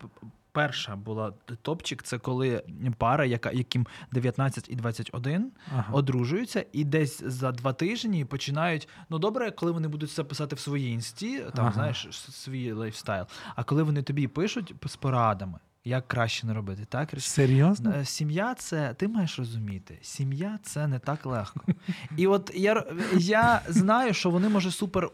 перша 0.51 0.95
була 0.95 1.33
топчик, 1.61 2.03
це 2.03 2.17
коли 2.17 2.63
пара, 2.97 3.25
яка, 3.25 3.51
яким 3.51 3.87
19 4.11 4.69
і 4.69 4.75
21, 4.75 5.51
ага. 5.75 5.93
одружуються 5.93 6.65
і 6.71 6.83
десь 6.83 7.23
за 7.25 7.51
два 7.51 7.73
тижні 7.73 8.25
починають. 8.25 8.87
Ну 9.09 9.19
добре, 9.19 9.51
коли 9.51 9.71
вони 9.71 9.87
будуть 9.87 10.11
це 10.11 10.23
писати 10.23 10.55
в 10.55 10.59
своїй 10.59 10.93
інсті, 10.93 11.39
там 11.55 11.65
Ага. 11.65 11.73
знаєш 11.73 12.07
свій 12.11 12.71
лайфстайл. 12.71 13.25
А 13.55 13.63
коли 13.63 13.83
вони 13.83 14.03
тобі 14.03 14.27
пишуть 14.27 14.73
з 14.85 14.95
порадами, 14.95 15.59
як 15.83 16.07
краще 16.07 16.47
не 16.47 16.53
робити, 16.53 16.85
так? 16.89 17.09
Серйозно? 17.17 17.93
Е, 17.95 18.05
Сім'я 18.05 18.55
це 18.55 18.93
ти 18.93 19.07
маєш 19.07 19.39
розуміти, 19.39 19.99
сім'я 20.01 20.59
це 20.63 20.87
не 20.87 20.99
так 20.99 21.25
легко. 21.25 21.65
І 22.17 22.27
от 22.27 22.51
я, 22.55 22.85
я 23.17 23.61
знаю, 23.67 24.13
що 24.13 24.29
вони 24.29 24.49
може 24.49 24.71
супер 24.71 25.09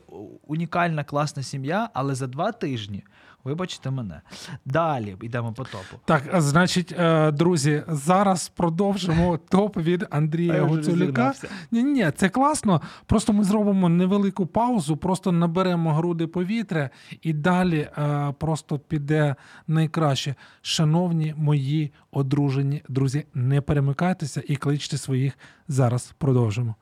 унікальна, 0.47 1.03
класна 1.03 1.43
сім'я, 1.43 1.89
але 1.93 2.15
за 2.15 2.27
два 2.27 2.51
тижні, 2.51 3.03
вибачте 3.45 3.91
мене. 3.91 4.21
Далі 4.65 5.15
йдемо 5.21 5.53
по 5.53 5.63
топу. 5.63 5.97
Так, 6.05 6.23
значить, 6.41 6.95
е, 6.99 7.31
друзі, 7.31 7.83
зараз 7.87 8.49
продовжимо 8.49 9.37
топ 9.49 9.77
від 9.77 10.05
Андрія 10.09 10.63
Гуцулюка. 10.63 11.33
Ні, 11.71 11.83
ні, 11.83 12.11
це 12.15 12.29
класно. 12.29 12.81
Просто 13.05 13.33
ми 13.33 13.43
зробимо 13.43 13.89
невелику 13.89 14.45
паузу, 14.45 14.97
просто 14.97 15.31
наберемо 15.31 15.93
груди 15.93 16.27
повітря, 16.27 16.89
і 17.21 17.33
далі 17.33 17.89
е, 17.97 18.33
просто 18.39 18.79
піде 18.79 19.35
найкраще. 19.67 20.35
Шановні 20.61 21.33
мої 21.37 21.91
одружені 22.11 22.83
друзі, 22.89 23.25
не 23.33 23.61
перемикайтеся 23.61 24.43
і 24.47 24.55
кличте 24.55 24.97
своїх. 24.97 25.37
Зараз 25.67 26.13
продовжимо. 26.17 26.75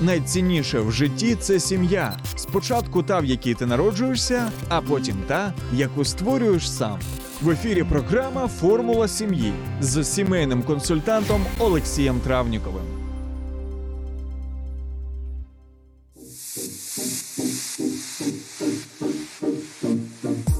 Найцінніше 0.00 0.80
в 0.80 0.92
житті 0.92 1.36
це 1.40 1.60
сім'я. 1.60 2.16
Спочатку 2.36 3.02
та, 3.02 3.18
в 3.18 3.24
якій 3.24 3.54
ти 3.54 3.66
народжуєшся, 3.66 4.52
а 4.68 4.80
потім 4.80 5.16
та, 5.26 5.52
яку 5.72 6.04
створюєш 6.04 6.70
сам. 6.70 6.98
В 7.42 7.50
ефірі 7.50 7.84
програма 7.84 8.48
Формула 8.48 9.08
сім'ї 9.08 9.52
з 9.80 10.04
сімейним 10.04 10.62
консультантом 10.62 11.46
Олексієм 11.58 12.20
Травніковим. 12.20 12.84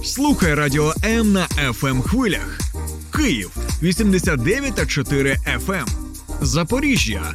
Слухай 0.05 0.55
радіо 0.55 0.93
М 1.05 1.33
на 1.33 1.47
fm 1.47 2.03
хвилях. 2.03 2.59
Київ 3.17 3.57
89,4 3.83 5.37
FM. 5.67 5.89
Запоріжжя 6.41 7.35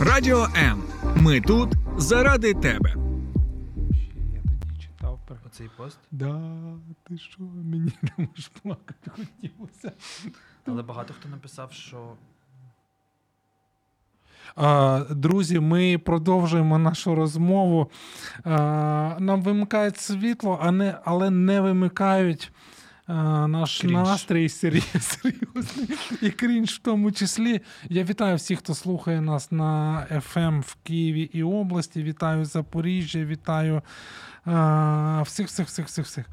Радіо 0.00 0.46
М. 0.56 0.82
Ми 1.16 1.40
тут 1.40 1.72
заради 1.96 2.54
тебе. 2.54 2.94
Я 4.34 4.42
тоді 4.42 4.82
читав 4.82 5.20
про. 5.26 5.36
Оцей 5.46 5.70
пост. 5.76 5.98
Да, 6.10 6.40
ти 7.08 7.18
що, 7.18 7.42
мені 7.42 7.92
не 8.02 8.10
можеш 8.16 8.48
плакати 8.62 9.10
хотілося. 9.10 9.92
Але 10.66 10.82
багато 10.82 11.14
хто 11.14 11.28
написав, 11.28 11.72
що 11.72 11.98
Друзі, 15.10 15.60
ми 15.60 15.98
продовжуємо 15.98 16.78
нашу 16.78 17.14
розмову. 17.14 17.90
Нам 18.44 19.42
вимикають 19.42 19.96
світло, 19.98 20.58
але 21.04 21.30
не 21.30 21.60
вимикають 21.60 22.52
а, 23.08 23.48
наш 23.48 23.80
Крінж. 23.80 23.92
настрій 23.92 24.48
серйозний 24.48 25.34
і 26.22 26.30
крінж 26.30 26.70
в 26.70 26.78
тому 26.78 27.12
числі. 27.12 27.60
Я 27.88 28.04
вітаю 28.04 28.36
всіх, 28.36 28.58
хто 28.58 28.74
слухає 28.74 29.20
нас 29.20 29.52
на 29.52 30.06
FM 30.30 30.60
в 30.60 30.76
Києві 30.82 31.30
і 31.32 31.42
області. 31.42 32.02
Вітаю 32.02 32.44
Запоріжжя, 32.44 33.24
вітаю 33.24 33.82
а, 34.44 35.22
всіх, 35.22 35.46
всіх, 35.46 35.66
всіх, 35.66 35.86
всіх, 35.86 36.04
всіх. 36.04 36.24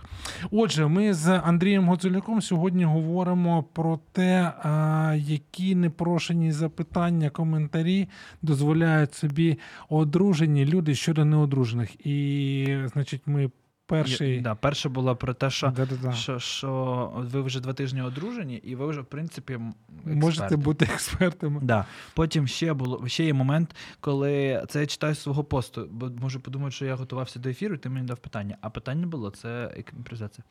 Отже, 0.52 0.88
ми 0.88 1.14
з 1.14 1.40
Андрієм 1.40 1.88
Гоцуляком 1.88 2.42
сьогодні 2.42 2.86
говоримо 2.86 3.64
про 3.64 4.00
те, 4.12 4.54
а, 4.64 5.16
які 5.18 5.76
непрошені 5.76 6.52
запитання, 6.52 7.30
коментарі 7.30 8.08
дозволяють 8.42 9.14
собі 9.14 9.60
одружені 9.90 10.66
люди 10.66 10.96
щодо 10.96 11.26
неодружених. 11.26 12.06
І, 12.06 12.78
значить, 12.94 13.22
ми 13.26 13.50
перший. 13.86 14.42
Да, 14.42 14.56
перша 14.56 14.90
була 14.90 15.16
про 15.16 15.34
те, 15.34 15.50
що, 15.50 15.68
Да-да-да. 15.68 16.12
що, 16.12 16.40
що 16.40 17.12
ви 17.16 17.42
вже 17.42 17.60
два 17.60 17.74
тижні 17.74 18.02
одружені, 18.02 18.56
і 18.56 18.76
ви 18.76 18.88
вже, 18.88 19.02
в 19.02 19.06
принципі, 19.06 19.54
м, 19.54 19.74
Можете 20.06 20.56
бути 20.58 20.86
експертами. 20.94 21.60
Да. 21.64 21.86
Потім 22.14 22.48
ще 22.48 22.74
було 22.74 23.08
ще 23.08 23.26
є 23.26 23.34
момент, 23.34 23.76
коли 24.00 24.64
це 24.70 24.80
я 24.80 24.86
читаю 24.86 25.16
з 25.16 25.20
свого 25.20 25.44
посту, 25.44 25.88
бо 25.92 26.10
можу 26.10 26.40
подумати, 26.40 26.72
що 26.72 26.86
я 26.86 26.96
готувався 26.96 27.40
до 27.40 27.50
ефіру, 27.50 27.76
і 27.76 27.78
ти 27.78 27.90
мені 27.90 28.08
дав 28.08 28.18
питання. 28.18 28.58
А 28.62 28.70
питання 28.70 29.08
було 29.08 29.30
це 29.32 29.76
імпровізація. 29.98 30.44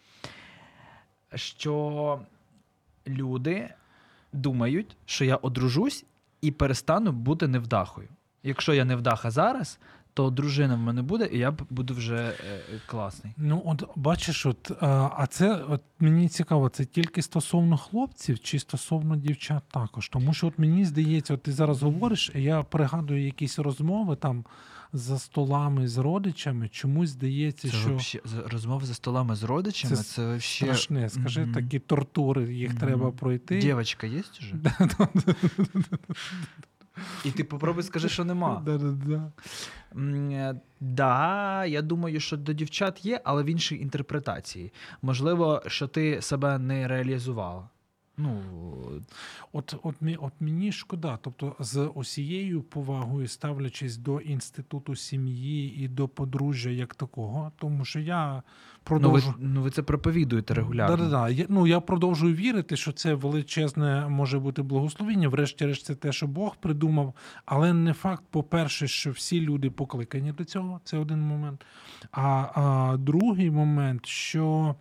Що 1.35 2.21
люди 3.07 3.69
думають, 4.33 4.97
що 5.05 5.25
я 5.25 5.37
одружусь 5.37 6.05
і 6.41 6.50
перестану 6.50 7.12
бути 7.12 7.49
невдахою. 7.49 8.09
Якщо 8.43 8.75
я 8.75 8.85
невдаха 8.85 9.31
зараз, 9.31 9.79
то 10.14 10.30
дружина 10.30 10.75
в 10.75 10.78
мене 10.78 11.02
буде, 11.02 11.28
і 11.33 11.38
я 11.38 11.50
буду 11.71 11.94
вже 11.94 12.16
е, 12.16 12.35
е, 12.50 12.80
класний. 12.87 13.33
Ну, 13.37 13.62
от 13.64 13.85
бачиш, 13.97 14.47
от, 14.47 14.71
а, 14.80 15.11
а 15.16 15.26
це 15.26 15.54
от 15.68 15.83
мені 16.00 16.28
цікаво, 16.28 16.68
це 16.68 16.85
тільки 16.85 17.23
стосовно 17.23 17.76
хлопців 17.76 18.40
чи 18.40 18.59
стосовно 18.59 19.16
дівчат 19.16 19.62
також. 19.71 20.09
Тому 20.09 20.35
що 20.35 20.47
от 20.47 20.59
мені 20.59 20.85
здається, 20.85 21.35
от 21.35 21.42
ти 21.42 21.52
зараз 21.52 21.83
говориш, 21.83 22.30
і 22.35 22.42
я 22.42 22.62
пригадую 22.62 23.25
якісь 23.25 23.59
розмови 23.59 24.16
там 24.16 24.44
за 24.92 25.18
столами 25.18 25.88
з 25.88 25.99
родичами. 25.99 26.68
Чомусь 26.68 27.11
здається, 27.11 27.68
Це 27.71 27.76
що 27.76 27.88
вообще, 27.88 28.21
розмови 28.47 28.87
за 28.87 28.94
столами 28.94 29.35
з 29.37 29.42
родичами, 29.42 29.97
Це 29.97 30.02
це, 30.02 30.26
вообще... 30.26 30.64
страшне. 30.64 31.09
Скажи, 31.09 31.40
Мгм. 31.40 31.52
такі 31.54 31.78
тортури, 31.78 32.54
їх 32.54 32.71
Мгм. 32.71 32.78
треба 32.78 33.11
пройти. 33.11 33.59
Дівчинка 33.59 34.06
є 34.06 34.23
вже? 34.40 34.54
І 37.25 37.31
ти 37.31 37.45
попробуй 37.45 37.83
скажи, 37.83 38.09
що 38.09 38.25
нема. 38.25 38.63
Да-да-да. 38.67 39.33
Е, 40.03 40.55
Да, 40.81 41.65
я 41.67 41.83
думаю, 41.83 42.21
що 42.21 42.37
до 42.37 42.53
дівчат 42.53 43.05
є, 43.05 43.21
але 43.25 43.43
в 43.43 43.47
іншій 43.47 43.77
інтерпретації. 43.77 44.73
Можливо, 45.03 45.63
що 45.67 45.89
ти 45.89 46.23
себе 46.23 46.59
не 46.59 46.89
реалізувала. 46.89 47.69
Ну, 48.16 48.42
От, 49.52 49.75
от, 49.83 49.97
от 50.18 50.33
мені 50.40 50.73
шкода, 50.73 51.18
тобто 51.23 51.56
з 51.59 51.90
усією 51.94 52.62
повагою 52.62 53.28
ставлячись 53.28 53.97
до 53.97 54.21
інституту 54.21 54.97
сім'ї 54.97 55.85
і 55.85 55.88
до 55.88 56.09
подружжя 56.09 56.71
як 56.71 56.94
такого, 56.94 57.52
тому 57.59 57.85
що 57.85 58.00
я 58.00 58.42
ну, 58.90 59.11
ви, 59.11 59.23
ну, 59.38 59.62
ви 59.62 59.71
це 59.71 59.83
проповідуєте 59.83 60.54
регулярно. 60.54 60.97
Да-да-да. 60.97 61.28
Я, 61.28 61.47
ну, 61.49 61.66
я 61.66 61.80
продовжую 61.80 62.35
вірити, 62.35 62.76
що 62.76 62.92
це 62.92 63.14
величезне 63.14 64.09
може 64.09 64.38
бути 64.38 64.62
благословіння. 64.62 65.28
Врешті-решт, 65.28 65.87
це 65.87 65.94
те, 65.94 66.12
що 66.12 66.26
Бог 66.26 66.56
придумав. 66.56 67.14
Але 67.44 67.73
не 67.73 67.92
факт, 67.92 68.25
по-перше, 68.30 68.88
що 68.88 69.11
всі 69.11 69.40
люди 69.40 69.71
покликані 69.71 70.33
до 70.33 70.44
цього. 70.44 70.80
Це 70.85 70.99
один 70.99 71.21
момент. 71.21 71.66
А, 72.12 72.23
а 72.54 72.97
другий 72.97 73.50
момент, 73.50 74.06
що 74.06 74.75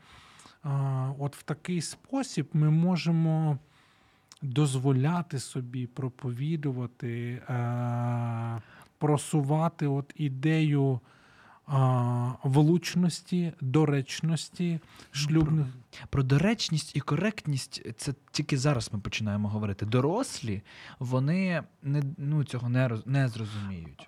от 1.19 1.35
в 1.35 1.43
такий 1.43 1.81
спосіб 1.81 2.49
ми 2.53 2.69
можемо 2.69 3.57
дозволяти 4.41 5.39
собі 5.39 5.87
проповідувати, 5.87 7.41
е, 7.49 8.61
просувати 8.97 9.87
от 9.87 10.13
ідею. 10.15 10.99
Влучності, 12.43 13.53
доречності 13.61 14.79
шлюбних 15.11 15.67
Про 16.09 16.23
доречність 16.23 16.95
і 16.95 16.99
коректність 16.99 17.81
це 17.97 18.13
тільки 18.31 18.57
зараз 18.57 18.89
ми 18.93 18.99
починаємо 18.99 19.49
говорити. 19.49 19.85
Дорослі 19.85 20.61
вони 20.99 21.63
не, 21.83 22.03
ну, 22.17 22.43
цього 22.43 22.69
не, 22.69 22.87
роз, 22.87 23.07
не 23.07 23.27
зрозуміють. 23.27 24.07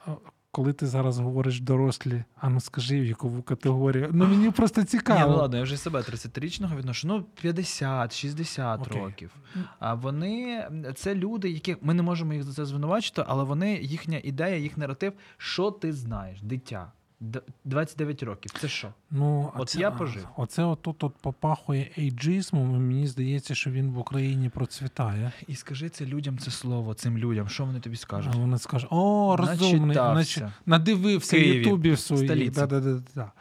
Коли 0.55 0.73
ти 0.73 0.87
зараз 0.87 1.19
говориш 1.19 1.59
дорослі, 1.59 2.23
а 2.35 2.49
ну 2.49 2.59
скажи, 2.59 3.01
в 3.01 3.05
яку 3.05 3.41
категорію. 3.41 4.09
Ну 4.13 4.27
мені 4.27 4.51
просто 4.51 4.81
Ні, 4.81 4.87
цікаво. 4.87 5.31
ну 5.31 5.37
ладно, 5.37 5.57
я 5.57 5.63
вже 5.63 5.77
себе 5.77 5.99
30-річного 5.99 6.75
відношу. 6.75 7.07
Ну, 7.07 7.25
50-60 7.43 8.81
Окей. 8.81 9.01
років. 9.01 9.31
А 9.79 9.93
вони 9.93 10.67
це 10.95 11.15
люди, 11.15 11.49
які 11.49 11.77
ми 11.81 11.93
не 11.93 12.01
можемо 12.01 12.33
їх 12.33 12.43
за 12.43 12.53
це 12.53 12.65
звинувачити, 12.65 13.23
але 13.27 13.43
вони, 13.43 13.73
їхня 13.75 14.21
ідея, 14.23 14.57
їх 14.57 14.77
наратив, 14.77 15.13
що 15.37 15.71
ти 15.71 15.93
знаєш, 15.93 16.41
дитя. 16.41 16.91
Д- 17.19 17.41
29 17.65 18.23
років. 18.23 18.51
Це 18.61 18.67
що? 18.67 18.87
Ну, 19.11 19.51
От 19.55 19.61
оце- 19.61 19.79
я 19.79 19.91
пожив. 19.91 20.27
Оце 20.37 20.63
отут 20.63 21.03
от 21.03 21.13
попахує 21.21 21.91
ейджизмом, 21.97 22.75
і 22.75 22.79
мені 22.79 23.07
здається, 23.07 23.55
що 23.55 23.71
він 23.71 23.89
в 23.91 23.97
Україні 23.97 24.49
процвітає. 24.49 25.31
І 25.47 25.55
скажи 25.55 25.89
це 25.89 26.05
людям 26.05 26.37
це 26.37 26.51
слово, 26.51 26.93
цим 26.93 27.17
людям. 27.17 27.49
Що 27.49 27.65
вони 27.65 27.79
тобі 27.79 27.95
А 27.95 27.99
скажуть? 27.99 28.35
вони 28.35 28.57
скажуть, 28.57 28.87
о, 28.91 29.35
розумний, 29.39 29.97
наче- 29.97 30.51
надивився 30.65 31.37
В 31.37 31.39
Києві, 31.39 31.57
ютубів 31.57 31.99
своїх. 31.99 32.51
Да, 32.51 32.65
да, 32.67 32.79
да, 32.79 33.01
да. 33.15 33.31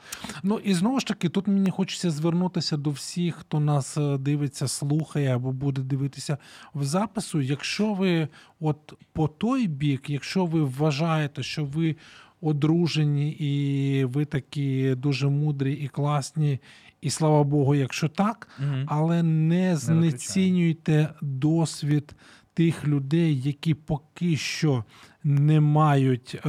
Ну 0.43 0.59
і 0.59 0.75
знову 0.75 1.01
ж 1.01 1.07
таки, 1.07 1.29
тут 1.29 1.47
мені 1.47 1.71
хочеться 1.71 2.11
звернутися 2.11 2.77
до 2.77 2.91
всіх, 2.91 3.35
хто 3.35 3.61
нас 3.61 3.97
е, 3.99 4.19
дивиться, 4.19 4.69
слухає 4.69 5.35
або 5.35 5.53
буде 5.53 5.83
дивитися 5.83 6.39
в 6.75 6.85
запису. 6.85 7.41
Якщо 7.41 7.95
ви 7.95 8.29
от 8.61 8.95
по 9.13 9.29
той 9.29 9.67
бік, 9.67 10.11
якщо 10.11 10.47
ви 10.47 10.65
вважаєте, 10.65 11.43
що 11.43 11.65
ви 11.65 11.97
одружені 12.47 13.31
і 13.31 14.05
ви 14.05 14.25
такі 14.25 14.95
дуже 14.95 15.29
мудрі 15.29 15.73
і 15.73 15.89
класні, 15.89 16.59
і 17.01 17.11
слава 17.11 17.45
Богу, 17.45 17.75
якщо 17.75 18.09
так, 18.09 18.49
Мгм. 18.59 18.87
але 18.89 19.23
не 19.23 19.77
знецінюйте 19.77 21.09
досвід 21.23 22.15
тих 22.55 22.85
людей, 22.89 23.41
які 23.41 23.75
поки 23.75 24.37
що 24.37 24.85
не 25.25 25.61
мають, 25.61 26.41
е, 26.47 26.49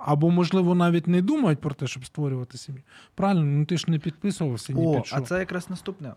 або, 0.00 0.30
можливо, 0.30 0.74
навіть 0.74 1.06
не 1.06 1.22
думають 1.22 1.60
про 1.60 1.74
те, 1.74 1.86
щоб 1.86 2.04
створювати 2.04 2.58
сім'ю. 2.58 2.82
Правильно, 3.14 3.42
ну 3.44 3.64
ти 3.64 3.76
ж 3.78 3.84
не 3.90 3.98
підписувався 3.98 4.72
ні 4.72 4.86
О, 4.86 4.94
під 4.96 5.06
що. 5.06 5.16
а 5.16 5.20
це 5.20 5.38
якраз 5.38 5.70
наступне, 5.70 6.12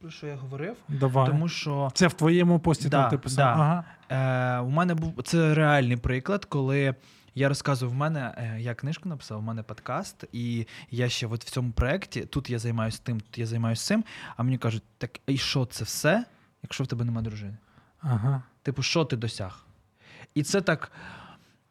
про 0.00 0.10
що 0.10 0.26
я 0.26 0.36
говорив. 0.36 0.76
Давай. 0.88 1.26
Тому 1.30 1.48
що 1.48 1.90
Це 1.94 2.06
в 2.06 2.12
твоєму 2.12 2.58
пості 2.58 2.88
Да, 2.88 3.00
там 3.02 3.10
ти 3.10 3.18
писав. 3.18 3.56
да. 3.56 3.62
Ага. 3.62 3.84
Е, 4.58 4.60
у 4.60 4.70
мене 4.70 4.94
був 4.94 5.14
це 5.24 5.54
реальний 5.54 5.96
приклад, 5.96 6.44
коли 6.44 6.94
я 7.34 7.48
розказував 7.48 7.94
в 7.94 7.98
мене, 7.98 8.34
е, 8.38 8.56
я 8.60 8.74
книжку 8.74 9.08
написав, 9.08 9.38
у 9.38 9.42
мене 9.42 9.62
подкаст, 9.62 10.24
і 10.32 10.66
я 10.90 11.08
ще 11.08 11.26
от 11.26 11.44
в 11.44 11.50
цьому 11.50 11.72
проєкті, 11.72 12.20
тут 12.20 12.50
я 12.50 12.58
займаюся 12.58 13.00
тим, 13.02 13.20
тут 13.20 13.38
я 13.38 13.46
займаюся 13.46 13.84
цим, 13.84 14.04
а 14.36 14.42
мені 14.42 14.58
кажуть, 14.58 14.82
так 14.98 15.20
і 15.26 15.36
що 15.36 15.66
це 15.66 15.84
все, 15.84 16.24
якщо 16.62 16.84
в 16.84 16.86
тебе 16.86 17.04
немає 17.04 17.24
дружини? 17.24 17.56
Ага. 18.00 18.42
Типу, 18.62 18.82
що 18.82 19.04
ти 19.04 19.16
досяг? 19.16 19.66
І 20.34 20.42
це 20.42 20.60
так, 20.60 20.92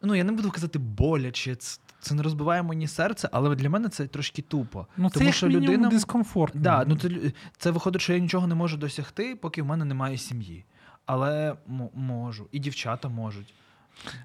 ну 0.01 0.15
я 0.15 0.23
не 0.23 0.31
буду 0.31 0.51
казати 0.51 0.79
боляче, 0.79 1.55
це, 1.55 1.79
це 1.99 2.15
не 2.15 2.23
розбиває 2.23 2.63
мені 2.63 2.87
серце, 2.87 3.29
але 3.31 3.55
для 3.55 3.69
мене 3.69 3.89
це 3.89 4.07
трошки 4.07 4.41
тупо. 4.41 4.87
Ну, 4.97 5.09
це 5.09 5.13
Тому 5.13 5.25
як 5.25 5.35
що 5.35 5.49
людина. 5.49 5.89
дискомфорт. 5.89 6.53
Да, 6.55 6.85
ну 6.87 6.95
це, 6.95 7.09
це 7.57 7.71
виходить, 7.71 8.01
що 8.01 8.13
я 8.13 8.19
нічого 8.19 8.47
не 8.47 8.55
можу 8.55 8.77
досягти, 8.77 9.35
поки 9.35 9.61
в 9.61 9.65
мене 9.65 9.85
немає 9.85 10.17
сім'ї. 10.17 10.65
Але 11.05 11.49
м- 11.69 11.89
можу, 11.93 12.47
і 12.51 12.59
дівчата 12.59 13.09
можуть. 13.09 13.53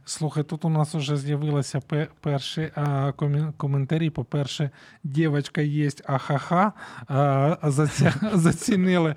Слухай, 0.04 0.42
тут 0.42 0.64
у 0.64 0.68
нас 0.68 0.94
вже 0.94 1.16
з'явилися 1.16 1.80
перші 2.20 2.70
а, 2.74 3.12
коментарі. 3.56 4.10
По-перше, 4.10 4.70
дівчинка 5.04 5.60
є, 5.60 5.90
ахаха, 6.06 6.72
а, 7.08 7.56
заці- 7.62 8.36
зацінили. 8.36 9.14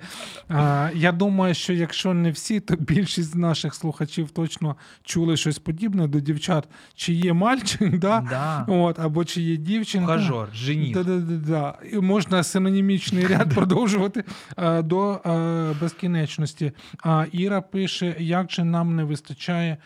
А, 0.48 0.90
я 0.94 1.12
думаю, 1.12 1.54
що 1.54 1.72
якщо 1.72 2.14
не 2.14 2.30
всі, 2.30 2.60
то 2.60 2.76
більшість 2.76 3.30
з 3.30 3.34
наших 3.34 3.74
слухачів 3.74 4.30
точно 4.30 4.76
чули 5.02 5.36
щось 5.36 5.58
подібне 5.58 6.08
до 6.08 6.20
дівчат. 6.20 6.68
Чи 6.94 7.12
є 7.12 7.32
мальчик, 7.32 7.98
да? 7.98 8.20
Да. 8.30 8.64
От, 8.68 8.98
або 8.98 9.24
чи 9.24 9.42
є 9.42 9.56
дівчинка. 9.56 10.12
Жених. 10.54 10.94
Да-да-да. 10.94 11.74
І 11.92 11.96
можна 11.96 12.42
синонімічний 12.42 13.26
ряд 13.26 13.48
продовжувати 13.54 14.24
а, 14.56 14.82
до 14.82 15.20
а, 15.24 15.72
безкінечності. 15.80 16.72
А 17.02 17.26
Іра 17.32 17.60
пише: 17.60 18.16
як 18.18 18.50
же 18.52 18.64
нам 18.64 18.96
не 18.96 19.04
вистачає 19.04 19.76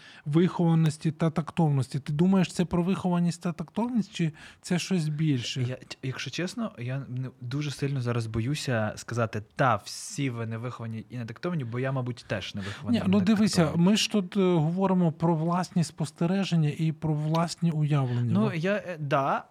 вихованості 0.54 1.10
та 1.10 1.30
тактовності. 1.30 1.98
Ти 1.98 2.12
думаєш, 2.12 2.52
це 2.52 2.64
про 2.64 2.82
вихованість 2.82 3.42
та 3.42 3.52
тактовність, 3.52 4.14
чи 4.14 4.32
це 4.60 4.78
щось 4.78 5.08
більше? 5.08 5.62
Я, 5.62 5.78
якщо 6.02 6.30
чесно, 6.30 6.72
я 6.78 7.02
дуже 7.40 7.70
сильно 7.70 8.00
зараз 8.00 8.26
боюся 8.26 8.92
сказати, 8.96 9.42
та, 9.56 9.76
всі 9.76 10.30
ви 10.30 10.46
не 10.46 10.58
виховані 10.58 11.06
і 11.10 11.16
не 11.16 11.26
тактовні, 11.26 11.64
бо 11.64 11.78
я, 11.78 11.92
мабуть, 11.92 12.24
теж 12.28 12.54
не 12.54 12.60
вихований. 12.60 13.00
Ні, 13.00 13.06
ну 13.08 13.20
дивися, 13.20 13.72
ми 13.76 13.96
ж 13.96 14.10
тут 14.10 14.36
е, 14.36 14.40
говоримо 14.40 15.12
про 15.12 15.34
власні 15.34 15.84
спостереження 15.84 16.72
і 16.78 16.92
про 16.92 17.14
власні 17.14 17.70
уявлення. 17.70 18.32
Ну, 18.32 18.52
я, 18.54 18.74
е, 18.74 18.96
да. 18.98 19.44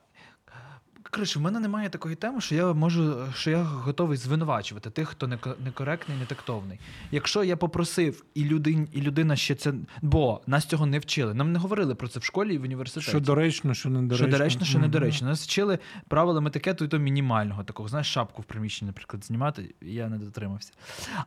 Коротше, 1.12 1.40
в 1.40 1.42
мене 1.42 1.60
немає 1.60 1.90
такої 1.90 2.16
теми, 2.16 2.42
що 2.42 2.56
я 2.56 2.74
можу, 2.74 3.16
що 3.36 3.52
я 3.52 3.64
готовий 3.64 4.18
звинувачувати 4.18 4.90
тих, 4.90 5.10
хто 5.10 5.28
неко- 5.28 5.54
некоректний, 5.64 6.18
нетактовний. 6.18 6.80
Якщо 7.12 7.44
я 7.44 7.58
попросив, 7.58 8.24
і 8.34 8.46
людина, 8.46 8.88
і 8.94 9.02
людина 9.02 9.36
ще 9.36 9.56
це. 9.56 9.74
Бо 10.02 10.42
нас 10.48 10.66
цього 10.66 10.86
не 10.86 11.00
вчили. 11.00 11.34
Нам 11.34 11.52
не 11.52 11.60
говорили 11.60 11.96
про 11.96 12.08
це 12.08 12.20
в 12.20 12.24
школі 12.24 12.56
і 12.56 12.58
в 12.58 12.64
університеті. 12.64 13.08
що 13.10 13.20
доречно, 13.20 13.74
що 13.74 13.90
недоречно. 13.90 14.28
Що 14.28 14.38
доречно, 14.38 14.66
що 14.66 14.80
недоречно. 14.80 15.28
Нас 15.28 15.44
вчили 15.44 15.80
правилам 16.08 16.48
етикету 16.48 16.86
і 16.86 16.88
то 16.88 16.98
мінімального 17.00 17.64
такого. 17.64 17.90
Знаєш, 17.90 18.08
шапку 18.14 18.42
в 18.42 18.46
приміщенні, 18.46 18.88
наприклад, 18.90 19.26
знімати. 19.26 19.76
Я 19.82 20.10
не 20.10 20.18
дотримався. 20.18 20.72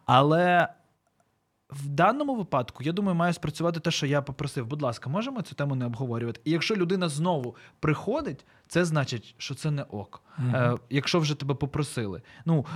Але 0.07 0.69
в 1.71 1.89
даному 1.89 2.35
випадку, 2.35 2.83
я 2.83 2.93
думаю, 2.93 3.15
має 3.15 3.33
спрацювати 3.33 3.81
те, 3.81 3.91
що 3.91 4.07
я 4.07 4.23
попросив. 4.23 4.67
Будь 4.67 4.83
ласка, 4.83 5.11
можемо 5.11 5.43
цю 5.43 5.55
тему 5.55 5.75
не 5.75 5.87
обговорювати. 5.87 6.41
І 6.45 6.51
якщо 6.51 6.77
людина 6.77 7.09
знову 7.09 7.57
приходить, 7.81 8.47
це 8.69 8.85
значить, 8.85 9.35
що 9.39 9.55
це 9.55 9.71
не 9.71 9.83
ок. 9.83 10.23
Мгм. 10.39 10.55
Е, 10.55 10.79
якщо 10.91 11.21
вже 11.21 11.35
тебе 11.35 11.55
попросили. 11.55 12.23
Ну, 12.45 12.67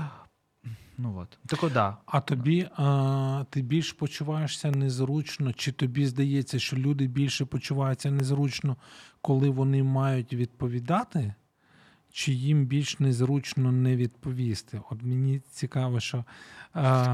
ну 0.99 1.19
от. 1.19 1.39
Так 1.47 1.73
да. 1.73 1.97
А 2.07 2.21
тобі 2.21 2.69
а, 2.77 3.45
ти 3.51 3.63
більш 3.63 3.93
почуваєшся 3.93 4.71
незручно, 4.71 5.53
чи 5.53 5.73
тобі 5.73 6.07
здається, 6.07 6.59
що 6.59 6.77
люди 6.77 7.07
більше 7.07 7.45
почуваються 7.45 8.11
незручно, 8.11 8.77
коли 9.21 9.51
вони 9.51 9.83
мають 9.83 10.33
відповідати, 10.33 11.35
чи 12.13 12.33
їм 12.33 12.67
більш 12.67 13.01
незручно 13.01 13.73
не 13.73 13.97
відповісти? 13.97 14.81
От 14.91 15.03
мені 15.03 15.41
цікаво, 15.51 16.01
що. 16.01 16.25
А, 16.73 17.05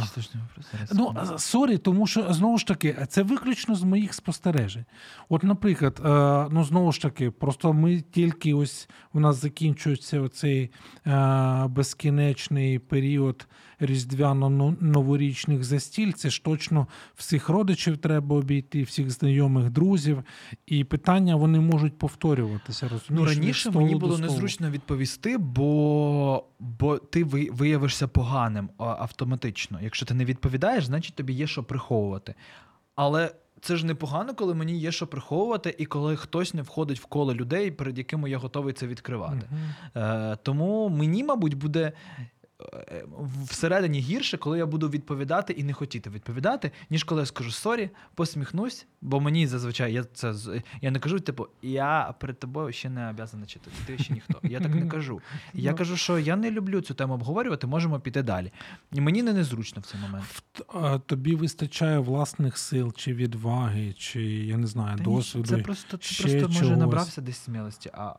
Ну, 0.93 1.15
сорі, 1.39 1.79
тому 1.79 2.07
що 2.07 2.33
знову 2.33 2.59
ж 2.59 2.67
таки, 2.67 3.07
це 3.09 3.23
виключно 3.23 3.75
з 3.75 3.83
моїх 3.83 4.15
спостережень. 4.15 4.85
От, 5.29 5.45
наприклад, 5.45 6.01
ну 6.53 6.65
знову 6.65 6.93
ж 6.93 7.03
таки, 7.03 7.31
просто 7.31 7.73
ми 7.73 8.01
тільки 8.01 8.55
ось 8.55 8.89
у 9.13 9.21
нас 9.21 9.37
закінчується 9.37 10.21
оцей 10.21 10.71
безкінечний 11.69 12.79
період 12.79 13.47
різдвяно-новорічних 13.81 15.63
застіль. 15.63 16.13
Це 16.13 16.31
ж 16.31 16.45
точно 16.45 16.87
всіх 17.15 17.49
родичів 17.49 17.99
треба 17.99 18.37
обійти, 18.37 18.83
всіх 18.83 19.11
знайомих 19.11 19.71
друзів. 19.71 20.23
І 20.67 20.85
питання 20.85 21.37
вони 21.37 21.61
можуть 21.61 21.99
повторюватися. 21.99 22.91
Ну, 22.93 23.25
Розумієш, 23.25 23.37
від 23.37 23.39
раніше 23.39 23.71
мені 23.71 23.95
було 23.95 24.19
незручно 24.19 24.71
відповісти, 24.71 25.39
бо, 25.39 26.45
бо 26.61 26.99
ти 26.99 27.25
виявишся 27.25 28.09
поганим 28.09 28.71
автоматично. 28.79 29.79
Якщо 29.83 30.07
ти 30.07 30.15
не 30.15 30.25
відповідаєш, 30.25 30.85
значить 30.85 31.15
тобі 31.15 31.33
є 31.33 31.47
що 31.47 31.65
приховувати. 31.65 32.35
Але 32.95 33.31
це 33.61 33.77
ж 33.77 33.87
непогано, 33.87 34.35
коли 34.35 34.55
мені 34.55 34.79
є 34.79 34.93
що 34.93 35.07
приховувати, 35.07 35.75
і 35.79 35.87
коли 35.87 36.17
хтось 36.17 36.55
не 36.55 36.63
входить 36.63 37.01
в 37.01 37.05
коло 37.05 37.35
людей, 37.35 37.71
перед 37.71 37.99
якими 37.99 38.31
я 38.31 38.39
готовий 38.39 38.75
це 38.75 38.87
відкривати. 38.87 39.49
Е, 39.97 40.37
тому 40.43 40.89
мені, 40.89 41.25
мабуть, 41.25 41.55
буде 41.55 41.93
всередині 43.45 44.01
гірше, 44.01 44.39
коли 44.39 44.59
я 44.59 44.67
буду 44.67 44.89
відповідати 44.89 45.53
і 45.53 45.65
не 45.65 45.73
хотіти 45.73 46.11
відповідати, 46.11 46.71
ніж 46.91 47.05
коли 47.05 47.21
я 47.23 47.27
скажу 47.27 47.51
сорі, 47.51 47.91
посміхнусь, 48.15 48.87
бо 49.01 49.21
мені 49.21 49.47
зазвичай 49.47 49.93
я 49.93 50.05
це 50.05 50.35
я 50.81 50.91
не 50.91 50.99
кажу, 50.99 51.21
типу, 51.21 51.47
я 51.63 52.15
перед 52.21 52.39
тобою 52.39 52.73
ще 52.73 52.91
не 52.91 53.11
обязана 53.11 53.47
читати. 53.47 53.77
Ти 53.87 53.99
ще 53.99 54.15
ніхто. 54.15 54.41
Я 54.43 54.61
так 54.61 54.75
не 54.75 54.87
кажу. 54.87 55.21
Я 55.55 55.71
Ну. 55.71 55.77
кажу, 55.77 55.97
що 55.97 56.19
я 56.19 56.37
не 56.37 56.51
люблю 56.51 56.81
цю 56.81 56.95
тему 56.95 57.15
обговорювати, 57.15 57.67
можемо 57.67 58.01
піти 58.01 58.23
далі. 58.23 58.53
І 58.93 59.01
мені 59.01 59.23
не 59.23 59.33
незручно 59.33 59.83
в 59.83 59.85
цей 59.85 60.01
момент. 60.01 61.07
Тобі 61.07 61.35
вистачає 61.35 61.99
власних 61.99 62.59
сил 62.59 62.93
чи 62.97 63.15
відваги, 63.15 63.93
чи 63.93 64.23
я 64.25 64.57
не 64.57 64.67
знаю, 64.67 64.99
Та 64.99 65.05
досвіду. 65.05 65.49
Це 65.49 65.59
просто 65.59 65.97
ти 65.97 66.39
просто 66.39 66.49
може 66.49 66.77
набрався 66.77 67.21
десь 67.21 67.39
смілості. 67.39 67.91
А, 67.95 68.15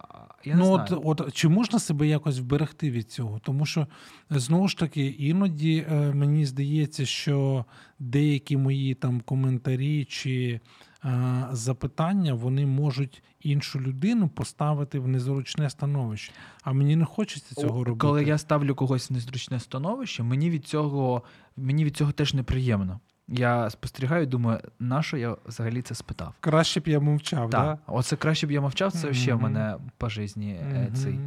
я 0.45 0.56
не 0.56 0.60
ну, 0.60 0.65
знаю. 0.65 1.02
от, 1.04 1.21
от 1.21 1.34
чи 1.34 1.47
можна 1.47 1.80
себе 1.80 2.08
якось 2.08 2.39
вберегти 2.39 2.91
від 2.91 3.12
цього? 3.12 3.39
Тому 3.39 3.65
що 3.65 3.88
знову 4.30 4.68
ж 4.68 4.78
таки, 4.78 5.06
іноді 5.06 5.86
е, 5.92 6.13
мені 6.13 6.46
здається, 6.46 7.06
що 7.06 7.66
деякі 8.00 8.58
мої 8.58 8.94
там 8.94 9.22
коментарі 9.22 10.06
чи 10.06 10.60
е, 11.06 11.48
запитання 11.52 12.34
вони 12.34 12.66
можуть 12.66 13.24
іншу 13.42 13.80
людину 13.80 14.30
поставити 14.30 15.00
в 15.00 15.08
незручне 15.08 15.70
становище. 15.70 16.34
А 16.63 16.74
мені 16.74 16.96
не 16.96 17.06
хочеться 17.06 17.56
цього 17.56 17.84
робити. 17.84 18.08
Коли 18.08 18.24
я 18.24 18.38
ставлю 18.38 18.76
когось 18.76 19.10
в 19.10 19.13
незручне 19.13 19.60
становище, 19.60 20.24
мені 20.24 20.50
від 20.50 20.66
цього, 20.66 21.24
мені 21.58 21.86
від 21.86 21.98
цього 21.98 22.12
теж 22.12 22.34
неприємно. 22.34 23.00
Я 23.30 23.70
спостерігаю 23.70 24.24
і 24.24 24.26
думаю, 24.26 24.60
на 24.80 25.04
що 25.04 25.18
я 25.18 25.36
взагалі 25.46 25.82
це 25.82 25.96
спитав? 25.96 26.34
Краще 26.40 26.80
б 26.80 26.88
я 26.88 27.00
мовчав, 27.00 27.50
Так, 27.50 27.62
да? 27.62 27.78
оце 27.88 28.16
краще 28.16 28.48
б 28.48 28.52
я 28.52 28.62
мовчав, 28.62 28.92
це 28.92 29.13
ще 29.13 29.34
в 29.34 29.42
мене 29.42 29.76
по 29.98 30.10
житті 30.10 30.56
Мгм. 30.72 30.94
цей 30.96 31.20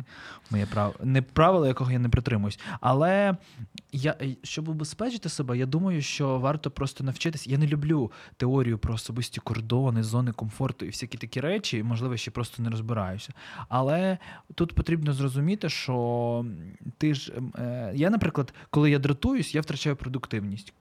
моє 0.50 0.66
право. 0.66 0.94
Не 1.04 1.22
правило, 1.22 1.66
якого 1.66 1.90
я 1.92 1.98
не 1.98 2.08
притримуюсь. 2.08 2.58
Але 2.80 3.36
я, 3.92 4.16
е, 4.22 4.36
щоб 4.42 4.68
убезпечити 4.68 5.28
себе, 5.28 5.58
я 5.58 5.66
думаю, 5.66 6.02
що 6.02 6.38
варто 6.38 6.70
просто 6.70 7.04
навчитись. 7.04 7.46
Я 7.46 7.58
не 7.58 7.66
люблю 7.66 8.12
теорію 8.36 8.78
про 8.78 8.94
особисті 8.94 9.40
кордони, 9.40 10.02
зони 10.02 10.32
комфорту 10.32 10.84
і 10.84 10.88
всякі 10.88 11.18
такі 11.18 11.40
речі, 11.40 11.78
і, 11.78 11.82
можливо, 11.82 12.16
ще 12.16 12.30
просто 12.30 12.62
не 12.62 12.70
розбираюся. 12.70 13.32
Але 13.68 14.18
тут 14.54 14.74
потрібно 14.74 15.12
зрозуміти, 15.12 15.68
що 15.68 16.44
ти 16.98 17.14
ж. 17.14 17.32
ем, 17.36 17.52
е, 17.58 17.92
Я, 17.94 18.10
наприклад, 18.10 18.54
коли 18.70 18.90
я 18.90 18.98
дратуюсь, 18.98 19.54
я 19.54 19.60
втрачаю 19.60 19.96
продуктивність. 19.96 20.72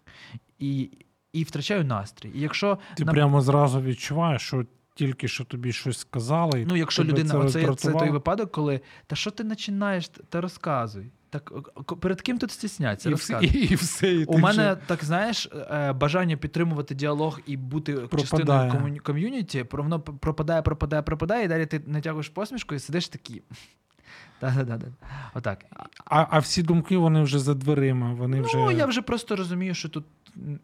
І, 0.59 0.89
і 1.33 1.43
втрачаю 1.43 1.85
настрій. 1.85 2.31
І 2.35 2.39
якщо 2.39 2.77
Ти 2.97 3.05
на- 3.05 3.11
прямо 3.11 3.41
зразу 3.41 3.81
відчуваєш, 3.81 4.41
що 4.41 4.65
тільки 4.95 5.27
що 5.27 5.43
тобі 5.43 5.71
щось 5.73 5.97
сказали. 5.97 6.61
і 6.61 6.65
Ну, 6.65 6.75
якщо 6.75 7.03
людина, 7.03 7.29
це 7.29 7.37
оце 7.37 7.75
це 7.75 7.91
той 7.91 8.09
випадок, 8.09 8.51
коли 8.51 8.81
та 9.07 9.15
що 9.15 9.31
ти 9.31 9.43
починаєш, 9.43 10.09
та 10.29 10.41
розказуй. 10.41 11.11
Так 11.29 11.51
перед 11.99 12.21
ким 12.21 12.37
тут 12.37 12.51
стісняться? 12.51 13.09
і, 13.09 13.13
все, 13.13 13.39
і, 13.41 13.47
і 13.47 13.75
все. 13.75 14.13
І 14.13 14.25
У 14.25 14.37
мене 14.37 14.73
вже- 14.73 14.77
так 14.87 15.03
знаєш, 15.03 15.49
е, 15.71 15.93
бажання 15.93 16.37
підтримувати 16.37 16.95
діалог 16.95 17.39
і 17.45 17.57
бути 17.57 17.93
Пропадає. 17.93 18.27
частиною 18.27 18.71
ком'ю- 18.71 18.99
ком'юніті, 19.01 19.65
воно 19.71 19.99
пропадає, 19.99 20.61
пропадає, 20.61 21.01
пропадає, 21.01 21.45
і 21.45 21.47
далі 21.47 21.65
ти 21.65 21.81
натягуєш 21.87 22.29
посмішку 22.29 22.75
і 22.75 22.79
сидиш. 22.79 23.09
Да-да-да. 24.41 24.87
Отак. 25.33 25.65
А, 26.05 26.25
а 26.29 26.39
всі 26.39 26.63
думки 26.63 26.97
вони 26.97 27.21
вже 27.21 27.39
за 27.39 27.53
дверима. 27.53 28.13
Вони 28.13 28.41
вже... 28.41 28.57
Ну, 28.57 28.71
я 28.71 28.85
вже 28.85 29.01
просто 29.01 29.35
розумію, 29.35 29.73
що 29.73 29.89
тут, 29.89 30.05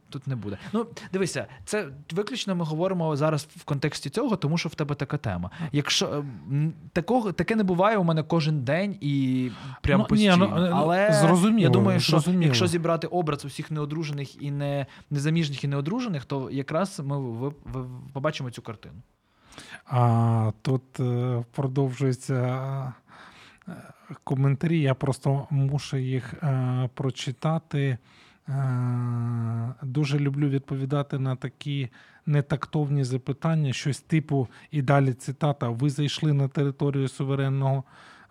тут 0.09 0.27
не 0.27 0.35
буде. 0.35 0.57
Ну, 0.73 0.85
дивися, 1.13 1.47
це 1.65 1.87
виключно 2.11 2.55
ми 2.55 2.65
говоримо 2.65 3.15
зараз 3.15 3.47
в 3.55 3.63
контексті 3.63 4.09
цього, 4.09 4.35
тому 4.35 4.57
що 4.57 4.69
в 4.69 4.75
тебе 4.75 4.95
така 4.95 5.17
тема. 5.17 5.51
Якщо 5.71 6.23
е, 6.51 6.71
такого 6.93 7.31
таке 7.31 7.55
не 7.55 7.63
буває 7.63 7.97
у 7.97 8.03
мене 8.03 8.23
кожен 8.23 8.63
день 8.63 8.97
і 9.01 9.51
прям 9.81 9.99
Ну, 9.99 10.05
постійно. 10.07 10.37
ну, 10.37 10.45
е, 10.45 10.69
ну, 10.69 10.75
Але 10.75 11.13
зрозуміло, 11.13 11.59
я 11.63 11.69
думаю, 11.69 11.99
що 11.99 12.11
зрозуміло. 12.11 12.43
якщо 12.43 12.67
зібрати 12.67 13.07
образ 13.07 13.45
усіх 13.45 13.71
неодружених 13.71 14.41
і 14.41 14.51
не 14.51 14.85
незаміжніх 15.09 15.63
і 15.63 15.67
неодружених, 15.67 16.25
то 16.25 16.49
якраз 16.51 16.99
ми 16.99 17.19
ви, 17.19 17.51
ви, 17.65 17.85
побачимо 18.13 18.51
цю 18.51 18.61
картину. 18.61 18.95
А 19.85 20.51
тут 20.61 20.99
е, 20.99 21.43
продовжуються 21.51 22.93
е, 23.67 23.71
коментарі. 24.23 24.79
Я 24.81 24.93
просто 24.93 25.47
мушу 25.49 25.97
їх 25.97 26.33
е, 26.33 26.89
прочитати. 26.93 27.97
Е, 28.49 29.73
дуже 29.83 30.19
люблю 30.19 30.49
відповідати 30.49 31.19
на 31.19 31.35
такі 31.35 31.89
нетактовні 32.25 33.03
запитання, 33.03 33.73
щось 33.73 33.99
типу, 33.99 34.47
і 34.71 34.81
далі 34.81 35.13
цитата: 35.13 35.69
ви 35.69 35.89
зайшли 35.89 36.33
на 36.33 36.47
територію 36.47 37.07
суверенного. 37.07 37.83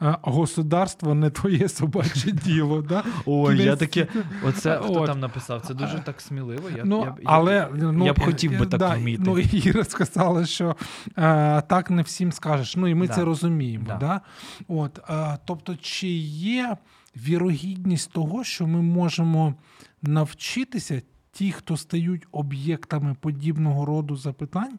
е, 0.02 0.16
Государство 0.22 1.14
не 1.14 1.30
твоє 1.30 1.68
собаче 1.68 2.30
діло. 2.32 2.82
Да? 2.82 3.04
Ой, 3.26 3.62
я 3.62 3.76
таке. 3.76 4.06
Оце 4.44 4.76
хто 4.82 5.00
От. 5.00 5.06
там 5.06 5.20
написав? 5.20 5.60
Це 5.60 5.74
дуже 5.74 5.98
так 5.98 6.20
сміливо. 6.20 6.70
Я, 6.76 6.84
ну, 6.84 6.98
я, 7.00 7.04
я, 7.06 7.14
але, 7.24 7.68
ну, 7.74 8.06
я 8.06 8.12
б 8.12 8.20
хотів 8.20 8.58
би 8.58 8.66
так 8.66 8.80
да, 8.80 8.94
вміти. 8.94 9.22
Ну, 9.26 9.38
Іра 9.38 9.84
сказала, 9.84 10.46
що 10.46 10.76
е, 11.18 11.62
так 11.62 11.90
не 11.90 12.02
всім 12.02 12.32
скажеш. 12.32 12.76
Ну 12.76 12.86
і 12.88 12.94
ми 12.94 13.06
Да. 13.06 13.14
це 13.14 13.24
розуміємо. 13.24 13.84
Да. 13.86 13.96
Да. 13.96 14.20
От, 14.68 15.00
е, 15.10 15.38
тобто, 15.44 15.76
чи 15.76 16.08
є 16.08 16.76
вірогідність 17.16 18.12
того, 18.12 18.44
що 18.44 18.66
ми 18.66 18.82
можемо 18.82 19.54
навчитися, 20.02 21.02
ті, 21.32 21.52
хто 21.52 21.76
стають 21.76 22.26
об'єктами 22.32 23.16
подібного 23.20 23.84
роду 23.84 24.16
запитань, 24.16 24.78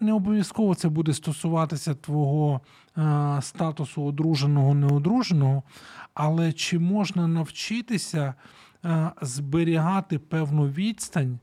не 0.00 0.12
обов'язково 0.12 0.74
це 0.74 0.88
буде 0.88 1.14
стосуватися 1.14 1.94
твого 1.94 2.60
е, 2.98 3.38
статусу 3.42 4.04
одруженого, 4.04 4.74
неодруженого, 4.74 5.62
але 6.14 6.52
чи 6.52 6.78
можна 6.78 7.28
навчитися 7.28 8.34
е, 8.84 9.10
зберігати 9.22 10.18
певну 10.18 10.68
відстань 10.68 11.38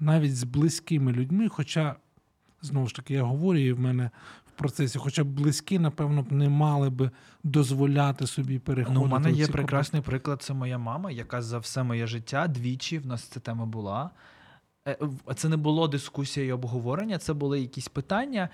навіть 0.00 0.36
з 0.36 0.44
близькими 0.44 1.12
людьми, 1.12 1.48
хоча, 1.48 1.96
знову 2.62 2.86
ж 2.86 2.94
таки, 2.94 3.14
я 3.14 3.22
говорю, 3.22 3.58
і 3.58 3.72
в 3.72 3.80
мене 3.80 4.10
процесі, 4.58 4.98
хоча 4.98 5.24
б 5.24 5.26
близькі, 5.26 5.78
напевно, 5.78 6.22
б 6.22 6.32
не 6.32 6.48
мали 6.48 6.90
би 6.90 7.10
дозволяти 7.44 8.26
собі 8.26 8.58
переходити. 8.58 9.00
Ну, 9.00 9.06
у 9.06 9.08
мене 9.08 9.32
є 9.32 9.46
ці 9.46 9.52
прекрасний 9.52 10.02
приклад. 10.02 10.42
Це 10.42 10.54
моя 10.54 10.78
мама, 10.78 11.10
яка 11.10 11.42
за 11.42 11.58
все 11.58 11.82
моє 11.82 12.06
життя 12.06 12.48
двічі 12.48 12.98
в 12.98 13.06
нас 13.06 13.22
ця 13.22 13.40
тема 13.40 13.66
була. 13.66 14.10
Е, 14.88 14.98
Це 15.36 15.48
не 15.48 15.56
було 15.56 15.88
дискусія 15.88 16.46
і 16.46 16.52
обговорення, 16.52 17.18
це 17.18 17.32
були 17.32 17.60
якісь 17.60 17.88
питання. 17.88 18.48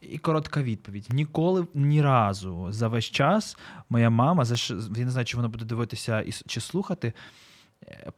І 0.00 0.18
коротка 0.18 0.62
відповідь. 0.62 1.06
Ніколи 1.10 1.66
ні 1.74 2.02
разу 2.02 2.66
за 2.70 2.88
весь 2.88 3.04
час 3.04 3.56
моя 3.90 4.10
мама, 4.10 4.44
я 4.96 5.04
не 5.04 5.10
знаю, 5.10 5.24
чи 5.24 5.36
вона 5.36 5.48
буде 5.48 5.64
дивитися 5.64 6.20
і 6.20 6.32
чи 6.32 6.60
слухати, 6.60 7.12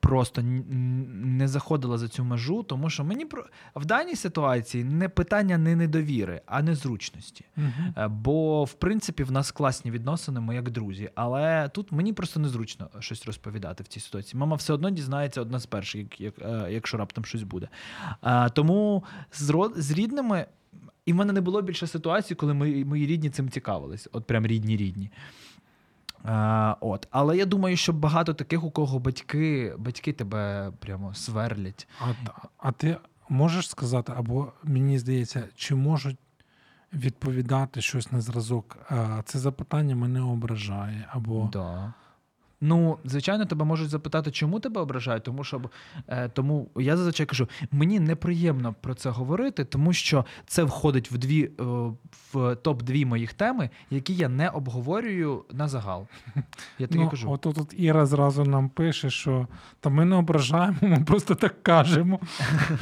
просто 0.01 0.43
не 0.43 1.49
заходила 1.49 1.99
за 1.99 2.09
цю 2.09 2.25
межу, 2.25 2.63
тому 2.63 2.91
що 2.91 3.05
мені 3.05 3.25
про 3.25 3.45
в 3.75 3.85
даній 3.85 4.17
ситуації 4.17 4.85
не 4.85 5.09
питання 5.09 5.59
не 5.59 5.77
недовіри, 5.77 6.41
а 6.47 6.63
незручності. 6.63 7.45
Е, 7.97 8.09
Бо, 8.09 8.65
в 8.65 8.73
принципі, 8.73 9.25
в 9.25 9.33
нас 9.33 9.53
класні 9.53 9.91
відносини, 9.91 10.41
ми 10.41 10.55
як 10.55 10.71
друзі. 10.71 11.11
Але 11.15 11.69
тут 11.69 11.93
мені 11.93 12.13
просто 12.13 12.41
незручно 12.41 12.89
щось 12.99 13.27
розповідати 13.27 13.83
в 13.83 13.87
цій 13.87 14.01
ситуації. 14.01 14.41
Мама 14.41 14.57
все 14.57 14.73
одно 14.73 14.91
дізнається 14.91 15.41
одна 15.41 15.59
з 15.59 15.67
перших, 15.67 16.01
як, 16.01 16.21
як, 16.21 16.35
е, 16.39 16.73
якщо 16.73 16.97
раптом 16.97 17.25
щось 17.25 17.43
буде. 17.43 17.69
А, 18.21 18.49
тому 18.49 19.05
з, 19.33 19.71
з 19.77 19.91
рідними. 19.91 20.47
І 21.07 21.13
в 21.13 21.17
мене 21.17 21.33
не 21.33 21.41
було 21.41 21.63
більше 21.63 21.87
ситуацій, 21.87 22.35
коли 22.35 22.55
мої, 22.55 22.85
мої 22.85 23.07
рідні 23.07 23.31
цим 23.31 23.49
цікавились. 23.49 24.09
От 24.13 24.27
прям 24.27 24.47
рідні 24.47 24.77
рідні. 24.77 25.11
А, 26.27 26.77
от. 26.81 27.09
Але 27.11 27.37
я 27.37 27.47
думаю, 27.47 27.77
що 27.77 27.93
багато 27.93 28.35
таких, 28.35 28.65
у 28.65 28.71
кого 28.71 28.99
батьки, 28.99 29.75
батьки 29.79 30.13
тебе 30.13 30.73
прямо 30.79 31.15
сверлять. 31.15 31.89
А, 32.01 32.13
а 32.59 32.73
ти 32.73 32.97
можеш 33.29 33.69
сказати, 33.69 34.13
або 34.17 34.53
мені 34.65 34.99
здається, 34.99 35.45
чи 35.55 35.75
можуть 35.75 36.17
відповідати 36.93 37.81
щось 37.81 38.13
на 38.13 38.21
зразок? 38.21 38.79
А, 38.91 39.23
Це 39.25 39.39
запитання 39.39 39.97
мене 39.97 40.21
ображає, 40.21 41.09
або 41.13 41.51
Да. 41.53 41.93
Ну, 42.67 42.99
звичайно, 43.05 43.47
тебе 43.47 43.65
можуть 43.65 43.89
запитати, 43.89 44.31
чому 44.31 44.61
тебе 44.61 44.81
ображають, 44.81 45.23
тому 45.23 45.45
що 45.45 45.61
е, 46.09 46.29
тому 46.29 46.69
я 46.77 46.97
зазвичай 46.97 47.27
кажу, 47.27 47.49
мені 47.71 48.01
неприємно 48.01 48.75
про 48.81 48.95
це 48.95 49.11
говорити, 49.11 49.65
тому 49.65 49.93
що 49.93 50.25
це 50.47 50.65
входить 50.65 51.13
в 51.13 51.19
дві 51.19 51.51
е, 51.61 51.65
в 52.33 52.57
топ 52.57 52.83
дві 52.83 53.05
моїх 53.05 53.33
теми, 53.33 53.71
які 53.91 54.15
я 54.15 54.29
не 54.29 54.49
обговорюю 54.49 55.45
на 55.53 55.69
загал. 55.69 56.07
Я 56.79 56.87
тобі 56.87 57.01
ну, 57.01 57.11
кажу. 57.11 57.31
от 57.31 57.41
тут 57.41 57.75
Іра 57.77 58.07
зразу 58.07 58.45
нам 58.45 58.69
пише, 58.69 59.11
що 59.11 59.47
та 59.81 59.91
ми 59.91 60.05
не 60.05 60.17
ображаємо, 60.17 60.77
ми 60.83 61.05
просто 61.07 61.35
так 61.35 61.63
кажемо. 61.63 62.21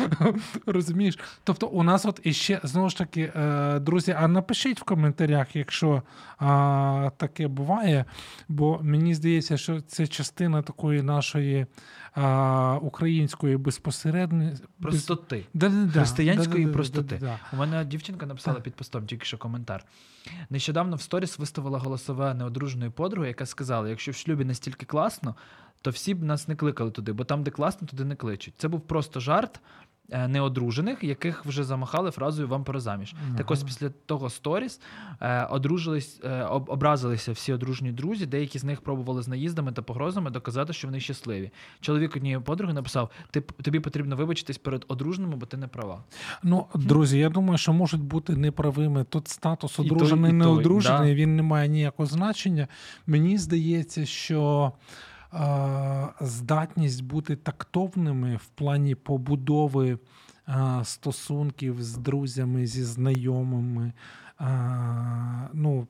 Розумієш? 0.66 1.18
Тобто, 1.44 1.66
у 1.66 1.82
нас 1.82 2.06
от 2.06 2.20
іще 2.22 2.60
знову 2.62 2.88
ж 2.88 2.98
таки, 2.98 3.32
е, 3.36 3.78
друзі, 3.78 4.16
а 4.18 4.28
напишіть 4.28 4.80
в 4.80 4.84
коментарях, 4.84 5.56
якщо 5.56 6.02
а, 6.38 7.10
таке 7.16 7.48
буває, 7.48 8.04
бо 8.48 8.80
мені 8.82 9.14
здається, 9.14 9.56
що 9.56 9.73
що 9.74 9.88
це 9.88 10.06
частина 10.06 10.62
такої 10.62 11.02
нашої 11.02 11.66
а, 12.12 12.78
української 12.82 13.56
безпосередньої 13.56 14.56
Простоти. 14.80 15.46
Да, 15.54 15.68
да, 15.68 15.90
Християнської 15.92 16.66
да, 16.66 16.72
простоти. 16.72 17.38
У 17.52 17.56
мене 17.56 17.84
дівчинка 17.84 18.26
написала 18.26 18.60
під 18.60 18.74
постом 18.74 19.06
тільки 19.06 19.24
що 19.24 19.38
коментар. 19.38 19.84
Нещодавно 20.50 20.96
в 20.96 21.02
сторіс 21.02 21.38
виставила 21.38 21.78
голосове 21.78 22.34
неодруженої 22.34 22.90
подруги, 22.90 23.28
яка 23.28 23.46
сказала: 23.46 23.88
якщо 23.88 24.12
в 24.12 24.14
шлюбі 24.14 24.44
настільки 24.44 24.86
класно, 24.86 25.34
то 25.82 25.90
всі 25.90 26.14
б 26.14 26.22
нас 26.22 26.48
не 26.48 26.56
кликали 26.56 26.90
туди, 26.90 27.12
бо 27.12 27.24
там, 27.24 27.42
де 27.42 27.50
класно, 27.50 27.88
туди 27.88 28.04
не 28.04 28.16
кличуть. 28.16 28.54
Це 28.58 28.68
був 28.68 28.80
просто 28.80 29.20
жарт. 29.20 29.60
Е, 30.14 30.28
Неодружених, 30.28 31.04
яких 31.04 31.46
вже 31.46 31.64
замахали 31.64 32.10
фразою 32.10 32.48
вам 32.48 32.64
пора 32.64 32.80
заміж. 32.80 33.14
Так 33.36 33.50
ось 33.50 33.62
після 33.62 33.88
того 34.06 34.30
сторіс 34.30 34.80
е, 35.20 35.44
одружились, 35.44 36.20
е, 36.24 36.42
об, 36.42 36.70
образилися 36.70 37.32
всі 37.32 37.52
одружені 37.52 37.92
друзі. 37.92 38.26
Деякі 38.26 38.58
з 38.58 38.64
них 38.64 38.80
пробували 38.80 39.22
з 39.22 39.28
наїздами 39.28 39.72
та 39.72 39.82
погрозами 39.82 40.30
доказати, 40.30 40.72
що 40.72 40.88
вони 40.88 41.00
щасливі. 41.00 41.50
Чоловік 41.80 42.16
однієї 42.16 42.40
подруги 42.40 42.72
написав: 42.72 43.10
Ти 43.30 43.40
тобі 43.40 43.80
потрібно 43.80 44.16
вибачитись 44.16 44.58
перед 44.58 44.84
одруженими, 44.88 45.36
бо 45.36 45.46
ти 45.46 45.56
не 45.56 45.66
права. 45.68 46.04
Ну, 46.42 46.66
друзі, 46.74 47.18
я 47.18 47.28
думаю, 47.28 47.58
що 47.58 47.72
можуть 47.72 48.02
бути 48.02 48.36
неправими. 48.36 49.04
Тут 49.04 49.28
статус 49.28 49.72
І 49.72 49.76
той, 49.76 49.86
одружений, 49.86 50.30
і 50.30 50.30
той, 50.30 50.38
неодружений, 50.38 51.14
да. 51.14 51.20
він 51.20 51.36
не 51.36 51.42
має 51.42 51.68
ніякого 51.68 52.06
значення. 52.06 52.68
Мені 53.06 53.38
здається, 53.38 54.06
що 54.06 54.72
здатність 56.20 57.04
бути 57.04 57.36
тактовними 57.36 58.36
в 58.36 58.46
плані 58.46 58.94
побудови 58.94 59.98
стосунків 60.82 61.82
з 61.82 61.96
друзями, 61.96 62.66
зі 62.66 62.84
знайомими. 62.84 63.92
Ну, 65.52 65.86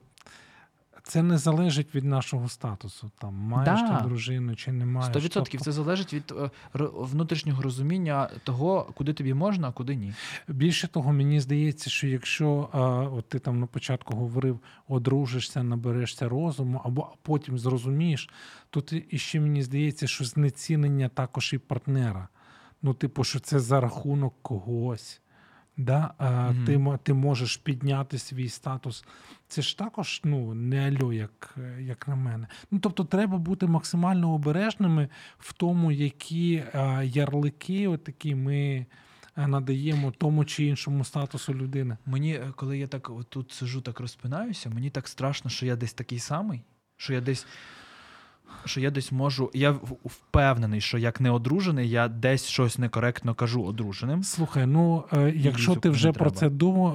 це 1.07 1.23
не 1.23 1.37
залежить 1.37 1.95
від 1.95 2.03
нашого 2.03 2.49
статусу. 2.49 3.11
Там 3.17 3.33
маєш 3.33 3.81
Да. 3.81 3.97
ти 3.97 4.03
дружину 4.03 4.55
чи 4.55 4.71
не 4.71 4.85
маєш. 4.85 5.09
Сто 5.09 5.19
відсотків 5.19 5.59
Тобто- 5.59 5.65
це 5.65 5.71
залежить 5.71 6.13
від 6.13 6.33
е, 6.39 6.49
внутрішнього 6.93 7.61
розуміння 7.61 8.29
того, 8.43 8.91
куди 8.95 9.13
тобі 9.13 9.33
можна, 9.33 9.67
а 9.67 9.71
куди 9.71 9.95
ні. 9.95 10.13
Більше 10.47 10.87
того, 10.87 11.13
мені 11.13 11.39
здається, 11.41 11.89
що 11.89 12.07
якщо 12.07 12.69
а, 12.71 12.79
от 13.17 13.29
ти 13.29 13.39
там 13.39 13.59
на 13.59 13.65
початку 13.65 14.15
говорив, 14.15 14.59
одружишся, 14.87 15.63
наберешся 15.63 16.29
розуму, 16.29 16.81
або 16.85 17.07
потім 17.21 17.59
зрозумієш, 17.59 18.29
то 18.69 18.81
ти 18.81 19.05
іще 19.09 19.39
мені 19.39 19.63
здається, 19.63 20.07
що 20.07 20.25
знецінення 20.25 21.09
також 21.09 21.53
і 21.53 21.57
партнера. 21.57 22.27
Ну, 22.81 22.93
типу, 22.93 23.23
що 23.23 23.39
це 23.39 23.59
за 23.59 23.81
рахунок 23.81 24.33
когось. 24.41 25.21
Да? 25.77 26.13
Мгм. 26.19 26.65
ти, 26.65 26.99
ти 27.03 27.13
можеш 27.13 27.57
підняти 27.57 28.17
свій 28.17 28.49
статус. 28.49 29.05
Це 29.47 29.61
ж 29.61 29.77
також 29.77 30.21
ну, 30.23 30.53
не 30.53 30.87
альо, 30.87 31.13
як, 31.13 31.55
е, 31.57 31.81
як 31.81 32.07
на 32.07 32.15
мене. 32.15 32.47
Ну, 32.71 32.79
тобто, 32.79 33.03
треба 33.03 33.37
бути 33.37 33.67
максимально 33.67 34.33
обережними 34.33 35.09
в 35.37 35.53
тому, 35.53 35.91
які 35.91 36.63
ярлики, 37.03 37.87
отакі 37.87 38.35
ми 38.35 38.85
е, 39.37 39.47
надаємо 39.47 40.11
тому 40.11 40.45
чи 40.45 40.65
іншому 40.65 41.03
статусу 41.03 41.53
людини. 41.53 41.97
Мені, 42.05 42.33
е, 42.33 42.53
коли 42.55 42.77
я 42.77 42.87
так 42.87 43.11
тут 43.29 43.51
сижу, 43.51 43.81
так 43.81 43.99
розпинаюся, 43.99 44.69
мені 44.69 44.89
так 44.89 45.07
страшно, 45.07 45.49
що 45.49 45.65
я 45.65 45.75
десь 45.75 45.93
такий 45.93 46.19
самий, 46.19 46.61
що 46.97 47.13
я 47.13 47.21
десь. 47.21 47.47
Що 48.65 48.81
я 48.81 48.91
десь 48.91 49.11
можу. 49.11 49.51
Я 49.53 49.71
впевнений, 50.05 50.81
що 50.81 50.97
як 50.97 51.21
не 51.21 51.31
одружений, 51.31 51.89
я 51.89 52.07
десь 52.07 52.45
щось 52.45 52.77
некоректно 52.77 53.35
кажу 53.35 53.63
одруженим. 53.63 54.23
Слухай, 54.23 54.65
ну 54.65 55.03
е, 55.13 55.33
якщо 55.35 55.75
ти 55.75 55.89
вже 55.89 56.11
про 56.11 56.31
це 56.31 56.49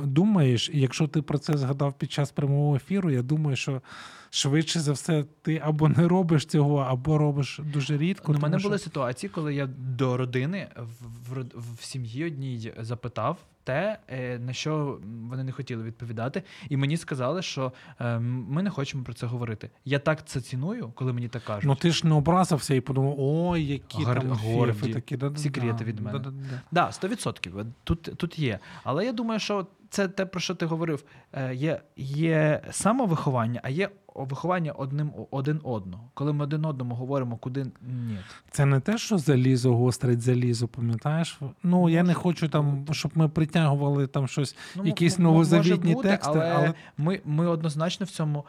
думаєш, 0.04 0.70
і 0.72 0.80
якщо 0.80 1.08
ти 1.08 1.22
про 1.22 1.38
це 1.38 1.58
згадав 1.58 1.92
під 1.92 2.12
час 2.12 2.30
прямого 2.30 2.76
ефіру, 2.76 3.10
я 3.10 3.22
думаю, 3.22 3.56
що 3.56 3.82
швидше 4.30 4.80
за 4.80 4.92
все 4.92 5.24
ти 5.42 5.62
або 5.64 5.88
не 5.88 6.08
робиш 6.08 6.46
цього, 6.46 6.78
або 6.78 7.18
робиш 7.18 7.60
дуже 7.72 7.98
рідко. 7.98 8.32
У 8.32 8.38
мене 8.38 8.58
що- 8.58 8.68
були 8.68 8.78
ситуації, 8.78 9.30
коли 9.30 9.54
я 9.54 9.66
до 9.66 10.16
родини 10.16 10.68
в, 10.76 11.34
в, 11.34 11.44
в 11.78 11.84
сім'ї 11.84 12.24
одній 12.24 12.72
запитав 12.80 13.36
те, 13.70 13.98
е, 14.08 14.38
на 14.38 14.52
що 14.52 14.98
вони 15.04 15.44
не 15.44 15.52
хотіли 15.52 15.82
відповідати, 15.82 16.42
і 16.68 16.76
мені 16.76 16.96
сказали, 16.96 17.42
що 17.42 17.72
е, 18.00 18.18
ми 18.18 18.62
не 18.62 18.70
хочемо 18.70 19.04
про 19.04 19.14
це 19.14 19.26
говорити. 19.26 19.70
Я 19.84 19.98
так 19.98 20.26
це 20.26 20.40
ціную, 20.40 20.92
коли 20.94 21.12
мені 21.12 21.28
так 21.28 21.44
кажуть. 21.44 21.64
Ну 21.64 21.74
ти 21.74 21.90
ж 21.90 22.06
не 22.06 22.14
образився 22.14 22.74
і 22.74 22.80
подумав, 22.80 23.14
ой, 23.18 23.64
які 23.64 24.02
Гар- 24.04 24.20
там 24.20 24.30
горді, 24.30 24.72
фіфи 24.72 24.92
такі. 24.92 25.16
Да, 25.16 25.36
секрети 25.36 25.84
від 25.84 26.00
мене. 26.00 26.24
Да, 26.70 26.86
100%. 26.86 27.66
Тут, 27.84 28.02
тут 28.02 28.38
є. 28.38 28.58
Але 28.84 29.04
я 29.04 29.12
думаю, 29.12 29.40
що 29.40 29.66
це 29.90 30.08
те, 30.08 30.26
про 30.26 30.40
що 30.40 30.54
ти 30.54 30.66
говорив. 30.66 31.04
Е, 31.32 31.54
Є, 31.54 31.80
є 31.96 32.62
самовиховання, 32.70 33.60
а 33.62 33.68
є 33.68 33.88
виховання 34.14 34.72
одним 34.72 35.12
один 35.30 35.60
одного. 35.64 36.10
Коли 36.14 36.32
ми 36.32 36.44
один 36.44 36.64
одному 36.64 36.94
говоримо, 36.94 37.36
куди 37.36 37.64
ні. 37.82 38.18
Це 38.50 38.66
не 38.66 38.80
те, 38.80 38.98
що 38.98 39.18
залізо 39.18 39.74
гострить 39.76 40.20
залізо, 40.20 40.68
пам'ятаєш? 40.68 41.40
Ну 41.62 41.88
я 41.88 42.02
не 42.02 42.14
хочу 42.14 42.48
там, 42.48 42.86
щоб 42.90 43.12
ми 43.14 43.28
притягували 43.28 44.06
там 44.06 44.28
щось, 44.28 44.56
Ну, 44.76 44.86
якісь 44.86 45.18
новозавітні 45.18 45.94
бути, 45.94 46.08
тексти, 46.08 46.32
але, 46.34 46.52
але 46.52 46.74
ми, 46.98 47.20
ми 47.24 47.46
однозначно 47.46 48.06
в 48.06 48.10
цьому 48.10 48.44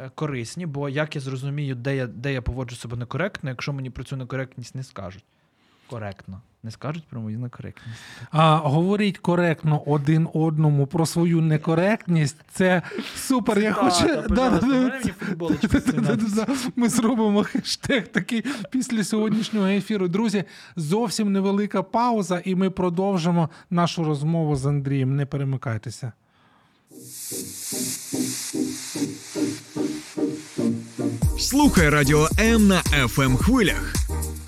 е, 0.00 0.10
корисні, 0.14 0.66
бо 0.66 0.88
як 0.88 1.14
я 1.14 1.20
зрозумію, 1.20 1.74
де 1.74 1.96
я, 1.96 2.06
де 2.06 2.32
я 2.32 2.42
поводжу 2.42 2.76
себе 2.76 2.96
некоректно, 2.96 3.50
якщо 3.50 3.72
мені 3.72 3.90
про 3.90 4.04
цю 4.04 4.16
некоректність 4.16 4.74
не 4.74 4.82
скажуть. 4.82 5.24
Коректно. 5.90 6.40
Не 6.62 6.70
скажуть 6.70 7.04
про 7.10 7.20
мою 7.20 7.38
некоректність. 7.38 7.98
А 8.30 8.56
говоріть 8.56 9.18
коректно 9.18 9.82
один 9.86 10.28
одному 10.34 10.86
про 10.86 11.06
свою 11.06 11.40
некоректність. 11.40 12.36
Це 12.52 12.82
супер. 13.16 13.58
Я 13.58 13.72
хочу. 13.72 14.22
Ми 16.76 16.88
зробимо 16.88 17.44
хештег 17.44 18.08
такий 18.08 18.44
після 18.70 19.04
сьогоднішнього 19.04 19.66
ефіру. 19.66 20.08
Друзі, 20.08 20.44
зовсім 20.76 21.32
невелика 21.32 21.82
пауза, 21.82 22.42
і 22.44 22.54
ми 22.54 22.70
продовжимо 22.70 23.50
нашу 23.70 24.04
розмову 24.04 24.56
з 24.56 24.66
Андрієм. 24.66 25.16
Не 25.16 25.26
перемикайтеся. 25.26 26.12
Слухай 31.38 31.88
радіо 31.88 32.28
М 32.38 32.68
на 32.68 32.82
fm 32.82 33.36
хвилях. 33.36 34.03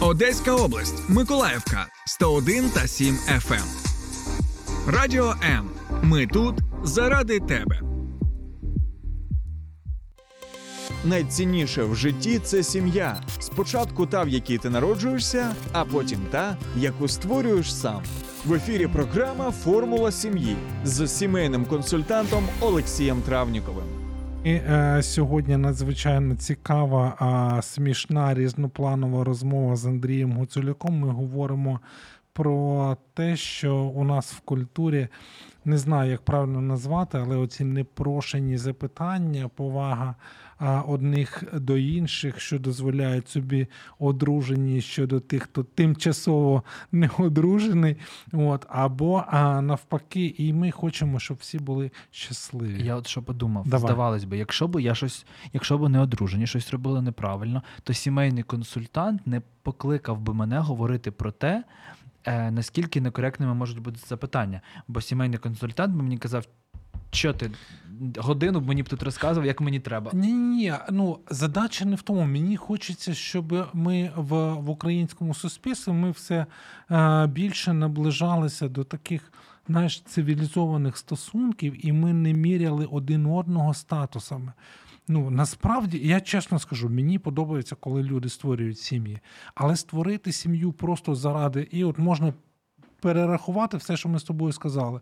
Одеська 0.00 0.54
область, 0.54 1.08
Миколаївка 1.08 1.86
101 2.06 2.70
та 2.70 2.86
7 2.86 3.18
FM. 3.28 3.64
Радіо 4.86 5.34
М. 5.44 5.70
Ми 6.02 6.26
тут 6.26 6.54
заради 6.84 7.40
тебе. 7.40 7.80
Найцінніше 11.04 11.84
в 11.84 11.96
житті 11.96 12.38
це 12.38 12.62
сім'я. 12.62 13.22
Спочатку 13.38 14.06
та, 14.06 14.22
в 14.22 14.28
якій 14.28 14.58
ти 14.58 14.70
народжуєшся, 14.70 15.54
а 15.72 15.84
потім 15.84 16.18
та, 16.30 16.56
яку 16.76 17.08
створюєш 17.08 17.74
сам. 17.74 18.02
В 18.44 18.54
ефірі 18.54 18.86
програма 18.86 19.50
Формула 19.50 20.12
сім'ї 20.12 20.56
з 20.84 21.08
сімейним 21.08 21.64
консультантом 21.64 22.48
Олексієм 22.60 23.22
Травніковим. 23.22 23.91
І 24.44 24.52
е, 24.52 25.02
сьогодні 25.02 25.56
надзвичайно 25.56 26.34
цікава, 26.34 27.16
а 27.18 27.62
смішна 27.62 28.34
різнопланова 28.34 29.24
розмова 29.24 29.76
з 29.76 29.86
Андрієм 29.86 30.32
Гуцуляком. 30.32 30.98
Ми 30.98 31.08
говоримо 31.08 31.80
про 32.32 32.96
те, 33.14 33.36
що 33.36 33.76
у 33.76 34.04
нас 34.04 34.32
в 34.32 34.40
культурі 34.40 35.08
не 35.64 35.78
знаю, 35.78 36.10
як 36.10 36.22
правильно 36.22 36.60
назвати, 36.60 37.18
але 37.18 37.36
оці 37.36 37.64
непрошені 37.64 38.58
запитання, 38.58 39.50
повага 39.54 40.14
одних 40.70 41.44
до 41.52 41.76
інших, 41.76 42.40
що 42.40 42.58
дозволяють 42.58 43.28
собі 43.28 43.66
одружені 43.98 44.80
щодо 44.80 45.20
тих, 45.20 45.42
хто 45.42 45.62
тимчасово 45.64 46.62
не 46.92 47.10
одружений. 47.18 47.96
От, 48.32 48.66
або 48.68 49.24
а, 49.28 49.60
навпаки, 49.60 50.34
і 50.38 50.52
ми 50.52 50.70
хочемо, 50.70 51.18
щоб 51.18 51.36
всі 51.40 51.58
були 51.58 51.90
щасливі. 52.10 52.84
Я 52.84 52.96
от 52.96 53.06
що 53.06 53.22
подумав, 53.22 53.68
Давай. 53.68 53.86
здавалось 53.86 54.24
би, 54.24 54.38
якщо 54.38 54.68
б 54.68 54.82
я 54.82 54.94
щось, 54.94 55.26
якщо 55.52 55.78
б 55.78 55.88
не 55.88 56.00
одружені, 56.00 56.46
щось 56.46 56.70
робили 56.70 57.02
неправильно, 57.02 57.62
то 57.82 57.94
сімейний 57.94 58.42
консультант 58.42 59.26
не 59.26 59.42
покликав 59.62 60.20
би 60.20 60.34
мене 60.34 60.58
говорити 60.58 61.10
про 61.10 61.32
те, 61.32 61.64
е, 62.24 62.50
наскільки 62.50 63.00
некоректними 63.00 63.54
можуть 63.54 63.78
бути 63.78 64.00
запитання. 64.06 64.60
Бо 64.88 65.00
сімейний 65.00 65.38
консультант 65.38 65.94
би 65.94 66.02
мені 66.02 66.18
казав. 66.18 66.44
Що 67.12 67.32
ти 67.32 67.50
годину 68.16 68.60
б 68.60 68.66
мені 68.66 68.82
б 68.82 68.88
тут 68.88 69.02
розказував, 69.02 69.46
як 69.46 69.60
мені 69.60 69.80
треба. 69.80 70.10
Ні, 70.14 70.32
ні, 70.32 70.74
ну 70.90 71.18
задача 71.30 71.84
не 71.84 71.96
в 71.96 72.02
тому. 72.02 72.24
Мені 72.24 72.56
хочеться, 72.56 73.14
щоб 73.14 73.68
ми 73.72 74.12
в, 74.16 74.52
в 74.54 74.70
українському 74.70 75.34
суспільстві 75.34 75.92
ми 75.92 76.10
все 76.10 76.46
е, 76.90 77.26
більше 77.26 77.72
наближалися 77.72 78.68
до 78.68 78.84
таких 78.84 79.32
знаєш, 79.68 80.00
цивілізованих 80.00 80.96
стосунків, 80.96 81.86
і 81.86 81.92
ми 81.92 82.12
не 82.12 82.32
міряли 82.32 82.86
один 82.86 83.26
одного 83.26 83.74
статусами. 83.74 84.52
Ну 85.08 85.30
насправді 85.30 85.98
я 85.98 86.20
чесно 86.20 86.58
скажу, 86.58 86.88
мені 86.88 87.18
подобається, 87.18 87.74
коли 87.74 88.02
люди 88.02 88.28
створюють 88.28 88.78
сім'ї, 88.78 89.20
але 89.54 89.76
створити 89.76 90.32
сім'ю 90.32 90.72
просто 90.72 91.14
заради, 91.14 91.68
і 91.70 91.84
от 91.84 91.98
можна 91.98 92.32
перерахувати 93.02 93.76
все, 93.76 93.96
що 93.96 94.08
ми 94.08 94.18
з 94.18 94.22
тобою 94.22 94.52
сказали, 94.52 95.00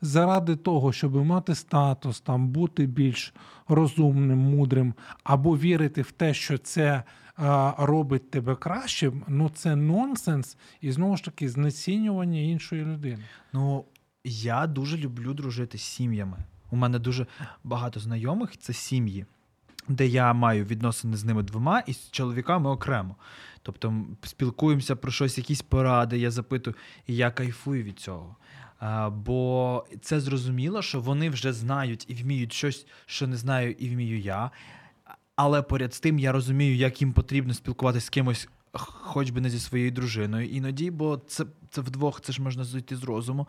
заради 0.00 0.56
того, 0.56 0.92
щоб 0.92 1.14
мати 1.14 1.54
статус, 1.54 2.20
там 2.20 2.48
бути 2.48 2.86
більш 2.86 3.34
розумним, 3.68 4.38
мудрим, 4.38 4.94
або 5.24 5.58
вірити 5.58 6.02
в 6.02 6.10
те, 6.10 6.34
що 6.34 6.58
це 6.58 7.02
а, 7.36 7.74
робить 7.78 8.30
тебе 8.30 8.56
кращим, 8.56 9.22
ну 9.28 9.50
це 9.54 9.76
нонсенс 9.76 10.56
і 10.80 10.92
знову 10.92 11.16
ж 11.16 11.24
таки 11.24 11.48
знецінювання 11.48 12.40
іншої 12.40 12.84
людини. 12.84 13.24
Ну, 13.52 13.84
я 14.24 14.66
дуже 14.66 14.98
люблю 14.98 15.34
дружити 15.34 15.78
з 15.78 15.82
сім'ями. 15.82 16.36
У 16.70 16.76
мене 16.76 16.98
дуже 16.98 17.26
багато 17.64 18.00
знайомих 18.00 18.56
це 18.56 18.72
сім'ї, 18.72 19.26
де 19.88 20.06
я 20.06 20.32
маю 20.32 20.64
відносини 20.64 21.16
з 21.16 21.24
ними 21.24 21.42
двома 21.42 21.80
і 21.86 21.92
з 21.92 22.10
чоловіками 22.10 22.70
окремо. 22.70 23.16
Тобто 23.62 23.94
спілкуємося 24.22 24.96
про 24.96 25.10
щось, 25.10 25.38
якісь 25.38 25.62
поради, 25.62 26.18
я 26.18 26.30
запитую, 26.30 26.76
і 27.06 27.16
я 27.16 27.30
кайфую 27.30 27.82
від 27.82 27.98
цього. 27.98 28.36
А, 28.78 29.10
бо 29.10 29.84
це 30.02 30.20
зрозуміло, 30.20 30.82
що 30.82 31.00
вони 31.00 31.30
вже 31.30 31.52
знають 31.52 32.04
і 32.08 32.14
вміють 32.14 32.52
щось, 32.52 32.86
що 33.06 33.26
не 33.26 33.36
знаю, 33.36 33.72
і 33.72 33.88
вмію 33.88 34.18
я. 34.18 34.50
Але 35.36 35.62
поряд 35.62 35.94
з 35.94 36.00
тим 36.00 36.18
я 36.18 36.32
розумію, 36.32 36.76
як 36.76 37.00
їм 37.00 37.12
потрібно 37.12 37.54
спілкуватися 37.54 38.06
з 38.06 38.10
кимось, 38.10 38.48
хоч 38.72 39.30
би 39.30 39.40
не 39.40 39.50
зі 39.50 39.60
своєю 39.60 39.90
дружиною 39.90 40.48
іноді, 40.48 40.90
бо 40.90 41.16
це, 41.16 41.44
це 41.70 41.80
вдвох, 41.80 42.20
це 42.20 42.32
ж 42.32 42.42
можна 42.42 42.64
зійти 42.64 42.96
з 42.96 43.04
розуму. 43.04 43.48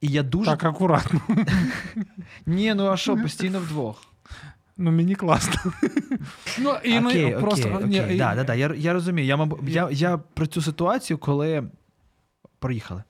І 0.00 0.08
я 0.08 0.22
дуже. 0.22 0.50
Так 0.50 0.64
акуратно. 0.64 1.20
Ні, 2.46 2.74
ну 2.74 2.86
а 2.86 2.96
що, 2.96 3.16
постійно 3.16 3.60
вдвох. 3.60 4.11
Ну 4.76 4.92
мені 4.92 5.14
класно. 5.14 5.72
Ну 6.58 6.74
і 6.84 7.00
ми 7.00 7.30
просто 7.40 7.68
я, 7.68 7.74
розумію. 7.74 9.26
Я, 9.26 9.44
я, 9.68 9.88
я 9.90 10.18
про 10.18 10.46
цю 10.46 10.62
ситуацію, 10.62 11.18
коли 11.18 11.64
проїхали. 12.58 13.02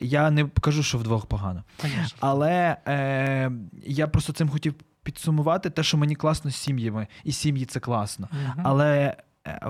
Я 0.00 0.30
не 0.30 0.44
кажу, 0.60 0.82
що 0.82 0.98
вдвох 0.98 1.26
погано. 1.26 1.64
Конечно. 1.80 2.18
Але 2.20 2.76
е, 2.88 3.52
я 3.86 4.08
просто 4.08 4.32
цим 4.32 4.48
хотів 4.48 4.74
підсумувати 5.02 5.70
те, 5.70 5.82
що 5.82 5.96
мені 5.96 6.16
класно 6.16 6.50
з 6.50 6.56
сім'ями, 6.56 7.06
і 7.24 7.32
сім'ї 7.32 7.64
це 7.64 7.80
класно. 7.80 8.28
Мгм. 8.32 8.60
Але 8.64 9.16
е, 9.46 9.60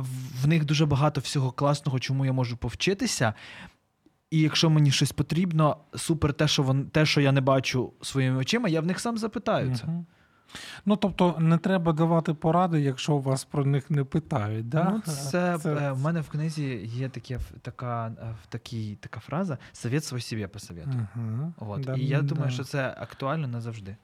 в- 0.42 0.46
них 0.46 0.64
дуже 0.64 0.86
багато 0.86 1.20
всього 1.20 1.52
класного, 1.52 1.98
чому 1.98 2.24
я 2.26 2.32
можу 2.32 2.56
повчитися. 2.56 3.34
І 4.30 4.40
якщо 4.40 4.70
мені 4.70 4.90
щось 4.90 5.12
потрібно, 5.12 5.76
супер, 5.96 6.32
те, 6.32 6.48
що 6.48 6.62
вон, 6.62 6.84
те, 6.84 7.06
що 7.06 7.20
я 7.20 7.32
не 7.32 7.40
бачу 7.40 7.92
своїми 8.02 8.36
очима, 8.36 8.68
я 8.68 8.80
в 8.80 8.86
них 8.86 9.00
сам 9.00 9.18
запитаю 9.18 9.76
це. 9.76 9.84
Ну, 10.86 10.96
тобто, 10.96 11.36
не 11.38 11.58
треба 11.58 11.92
давати 11.92 12.34
поради, 12.34 12.80
якщо 12.80 13.18
вас 13.18 13.44
про 13.44 13.64
них 13.64 13.90
не 13.90 14.04
питають. 14.04 14.68
Да? 14.68 14.90
Ну, 15.06 15.12
це, 15.12 15.58
е, 15.64 15.92
в 15.92 16.00
мене 16.00 16.20
в 16.20 16.28
книзі 16.30 16.80
є 16.84 17.08
такі, 17.08 17.38
така, 17.62 18.12
такі, 18.48 18.98
така 19.00 19.20
фраза 19.20 19.58
«Совет 19.72 20.04
свой 20.04 20.20
себе 20.20 20.48
посоветуй». 20.48 21.00
Угу. 21.16 21.52
От. 21.58 21.80
Да, 21.80 21.94
і 21.94 22.06
я 22.06 22.22
думаю, 22.22 22.46
да. 22.46 22.54
що 22.54 22.64
це 22.64 22.96
актуально 23.00 23.48
назавжди. 23.48 23.96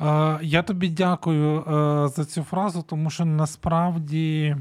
Е, 0.00 0.38
Я 0.42 0.62
тобі 0.62 0.88
дякую 0.88 1.60
е, 1.60 2.08
за 2.08 2.24
цю 2.24 2.42
фразу, 2.42 2.82
тому 2.82 3.10
що 3.10 3.24
насправді 3.24 4.56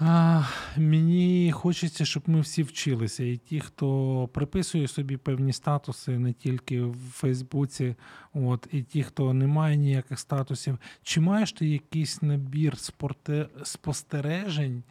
е, 0.00 0.44
мені 0.76 1.52
хочеться, 1.52 2.04
щоб 2.04 2.22
ми 2.26 2.40
всі 2.40 2.62
вчилися. 2.62 3.24
І 3.24 3.36
ті, 3.36 3.60
хто 3.60 4.28
приписує 4.32 4.88
собі 4.88 5.16
певні 5.16 5.52
статуси 5.52 6.18
не 6.18 6.32
тільки 6.32 6.82
в 6.82 7.10
Фейсбуці, 7.12 7.94
от, 8.34 8.68
і 8.72 8.82
ті, 8.82 9.02
хто 9.02 9.34
не 9.34 9.46
має 9.46 9.76
ніяких 9.76 10.18
статусів. 10.18 10.78
Чи 11.02 11.20
маєш 11.20 11.52
ти 11.52 11.66
якийсь 11.66 12.22
набір 12.22 12.76
спостережень? 13.64 14.82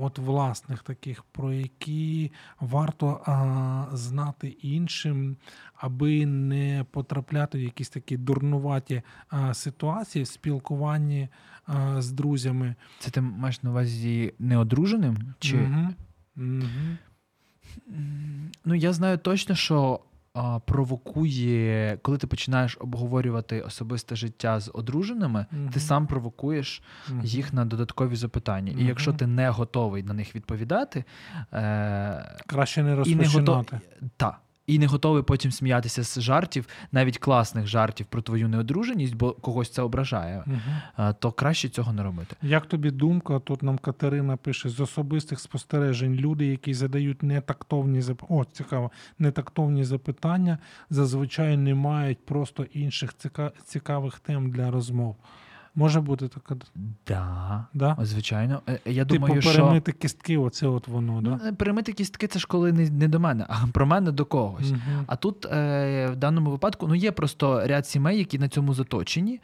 От 0.00 0.18
власних 0.18 0.82
таких, 0.82 1.22
про 1.22 1.52
які 1.52 2.32
варто 2.60 3.20
а, 3.26 3.86
знати 3.96 4.48
іншим, 4.48 5.36
аби 5.74 6.26
не 6.26 6.84
потрапляти 6.90 7.58
в 7.58 7.60
якісь 7.60 7.88
такі 7.88 8.16
дурнуваті 8.16 9.02
а, 9.28 9.54
ситуації 9.54 10.22
в 10.22 10.26
спілкуванні 10.28 11.28
а, 11.66 12.02
з 12.02 12.10
друзями. 12.12 12.74
Це 12.98 13.10
ти 13.10 13.20
маєш 13.20 13.62
на 13.62 13.70
увазі 13.70 14.34
неодруженим? 14.38 15.34
Чи... 15.38 15.56
Мгм. 15.56 15.94
М, 16.38 17.00
Ну, 18.64 18.74
я 18.74 18.92
знаю 18.92 19.18
точно, 19.18 19.54
що 19.54 20.00
а, 20.34 20.58
провокує, 20.58 21.98
коли 22.02 22.18
ти 22.18 22.26
починаєш 22.26 22.76
обговорювати 22.80 23.60
особисте 23.60 24.16
життя 24.16 24.60
з 24.60 24.70
одруженими, 24.74 25.46
Мгм. 25.52 25.68
ти 25.68 25.80
сам 25.80 26.06
провокуєш 26.06 26.82
Мгм. 27.10 27.20
їх 27.24 27.52
на 27.52 27.64
додаткові 27.64 28.16
запитання. 28.16 28.72
І 28.78 28.84
якщо 28.84 29.12
ти 29.12 29.26
не 29.26 29.48
готовий 29.50 30.02
на 30.02 30.14
них 30.14 30.34
відповідати, 30.34 31.04
е, 31.52 32.36
Краще 32.46 32.82
не 32.82 32.88
і 32.88 32.92
не 32.92 32.96
розпочинати. 32.96 33.40
готовий. 33.40 33.80
І 34.66 34.78
не 34.78 34.86
готовий 34.86 35.22
потім 35.22 35.52
сміятися 35.52 36.04
з 36.04 36.20
жартів, 36.20 36.66
навіть 36.92 37.18
класних 37.18 37.66
жартів 37.66 38.06
про 38.06 38.22
твою 38.22 38.48
неодруженість, 38.48 39.14
бо 39.14 39.32
когось 39.32 39.70
це 39.70 39.82
ображає, 39.82 40.44
е, 40.98 41.12
то 41.12 41.32
краще 41.32 41.68
цього 41.68 41.92
не 41.92 42.02
робити. 42.02 42.36
Як 42.42 42.66
тобі 42.66 42.90
думка? 42.90 43.38
Тут 43.38 43.62
нам 43.62 43.78
Катерина 43.78 44.36
пише 44.36 44.68
з 44.68 44.80
особистих 44.80 45.40
спостережень. 45.40 46.14
Люди, 46.14 46.46
які 46.46 46.74
задають 46.74 47.22
нетактовні 47.22 48.00
зап... 48.00 48.22
О, 48.28 48.44
цікаво, 48.44 48.90
нетактовні 49.18 49.84
запитання, 49.84 50.58
зазвичай 50.90 51.56
не 51.56 51.74
мають 51.74 52.26
просто 52.26 52.62
інших 52.62 53.14
цікавих 53.64 54.18
тем 54.18 54.50
для 54.50 54.70
розмов. 54.70 55.16
Може 55.76 56.00
бути 56.00 56.28
така. 56.28 56.56
Да, 57.06 57.64
Да? 57.74 57.96
звичайно. 58.02 58.62
Е, 58.68 58.78
Я 58.84 59.04
Типу 59.04 59.14
думаю, 59.26 59.42
що 59.42 59.52
перемити 59.52 59.92
кістки, 59.92 60.38
оце 60.38 60.66
от 60.66 60.88
воно, 60.88 61.20
да? 61.22 61.40
Ну, 61.44 61.54
перемити 61.54 61.92
кістки 61.92 62.26
це 62.26 62.38
ж 62.38 62.46
коли 62.46 62.72
не, 62.72 62.90
не 62.90 63.08
до 63.08 63.20
мене, 63.20 63.46
а 63.48 63.66
про 63.72 63.86
мене 63.86 64.12
до 64.12 64.24
когось. 64.24 64.70
Мгм. 64.70 65.04
А 65.06 65.16
тут 65.16 65.46
е, 65.46 66.08
в 66.12 66.16
даному 66.16 66.50
випадку 66.50 66.88
ну, 66.88 66.94
є 66.94 67.12
просто 67.12 67.66
ряд 67.66 67.86
сімей, 67.86 68.18
які 68.18 68.38
на 68.38 68.48
цьому 68.48 68.74
заточені, 68.74 69.40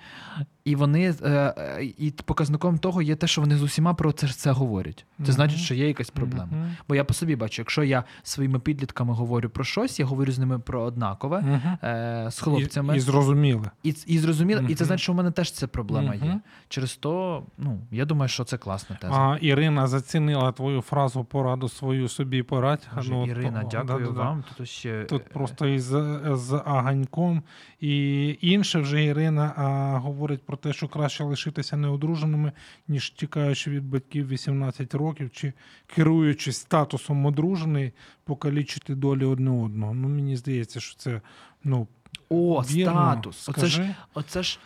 і 0.70 0.74
вони 0.76 1.14
е, 1.22 1.54
е, 1.58 1.84
і 1.98 2.10
показником 2.24 2.78
того 2.78 3.02
є 3.02 3.16
те, 3.16 3.26
що 3.26 3.40
вони 3.40 3.56
з 3.56 3.62
усіма 3.62 3.94
про 3.94 4.12
це, 4.12 4.28
це 4.28 4.50
говорять. 4.50 5.04
Це 5.16 5.22
Мгм. 5.22 5.32
значить, 5.32 5.58
що 5.58 5.74
є 5.74 5.86
якась 5.88 6.10
проблема. 6.10 6.48
Мгм. 6.52 6.76
Бо 6.88 6.94
я 6.94 7.04
по 7.04 7.14
собі 7.14 7.36
бачу, 7.36 7.62
якщо 7.62 7.84
я 7.84 8.04
своїми 8.22 8.58
підлітками 8.58 9.14
говорю 9.14 9.48
про 9.48 9.64
щось, 9.64 10.00
я 10.00 10.06
говорю 10.06 10.32
з 10.32 10.38
ними 10.38 10.58
про 10.58 10.82
однакове, 10.82 11.60
е, 11.82 12.26
з 12.30 12.40
хлопцями, 12.40 12.94
І, 12.94 12.96
і 12.96 13.00
зрозуміли. 13.00 13.70
і, 13.82 13.94
і 14.06 14.18
зрозуміло, 14.18 14.62
і 14.68 14.74
це 14.74 14.84
значить, 14.84 15.02
що 15.02 15.12
в 15.12 15.16
мене 15.16 15.30
теж 15.30 15.52
ця 15.52 15.68
проблема 15.68 16.14
є. 16.14 16.40
Через 16.68 16.96
то, 16.96 17.42
ну 17.58 17.78
я 17.90 18.04
думаю, 18.04 18.28
що 18.28 18.44
це 18.44 18.58
класна 18.58 18.96
теза. 18.96 19.14
А, 19.14 19.38
Ірина 19.40 19.86
зацінила 19.86 20.52
твою 20.52 20.80
фразу 20.80 21.24
пораду 21.24 21.68
свою 21.68 22.08
собі 22.08 22.42
порадь. 22.42 22.88
Боже, 22.96 23.10
Ну, 23.12 23.26
Ірина, 23.26 23.60
то- 23.62 23.68
дякую 23.70 23.98
да-да-да. 24.06 24.20
вам. 24.24 24.44
Тут 24.56 24.68
ще 24.68 25.04
Тут 25.04 25.24
просто 25.32 25.66
із 25.66 25.84
з 26.32 26.62
аганьком. 26.66 27.42
І 27.80 28.38
інше 28.40 28.78
вже 28.80 29.04
Ірина 29.04 29.52
а, 29.56 29.98
говорить 29.98 30.42
про 30.46 30.56
те, 30.60 30.72
що 30.72 30.88
краще 30.88 31.24
лишитися 31.24 31.76
неодруженими, 31.76 32.52
ніж 32.88 33.10
тікаючи 33.10 33.70
від 33.70 33.84
батьків 33.84 34.28
18 34.28 34.94
років, 34.94 35.30
чи 35.30 35.52
керуючись 35.86 36.56
статусом 36.56 37.26
одружений, 37.26 37.92
покалічити 38.24 38.94
долі 38.94 39.24
одне 39.24 39.50
одного. 39.50 39.94
Ну 39.94 40.08
мені 40.08 40.36
здається, 40.36 40.80
що 40.80 40.96
це 40.96 41.20
ну 41.64 41.88
О, 42.28 42.62
вірно. 42.70 42.92
статус. 42.92 43.48
Оце 43.48 43.66
ж 43.66 43.94
Оце 44.14 44.42
ж 44.42 44.58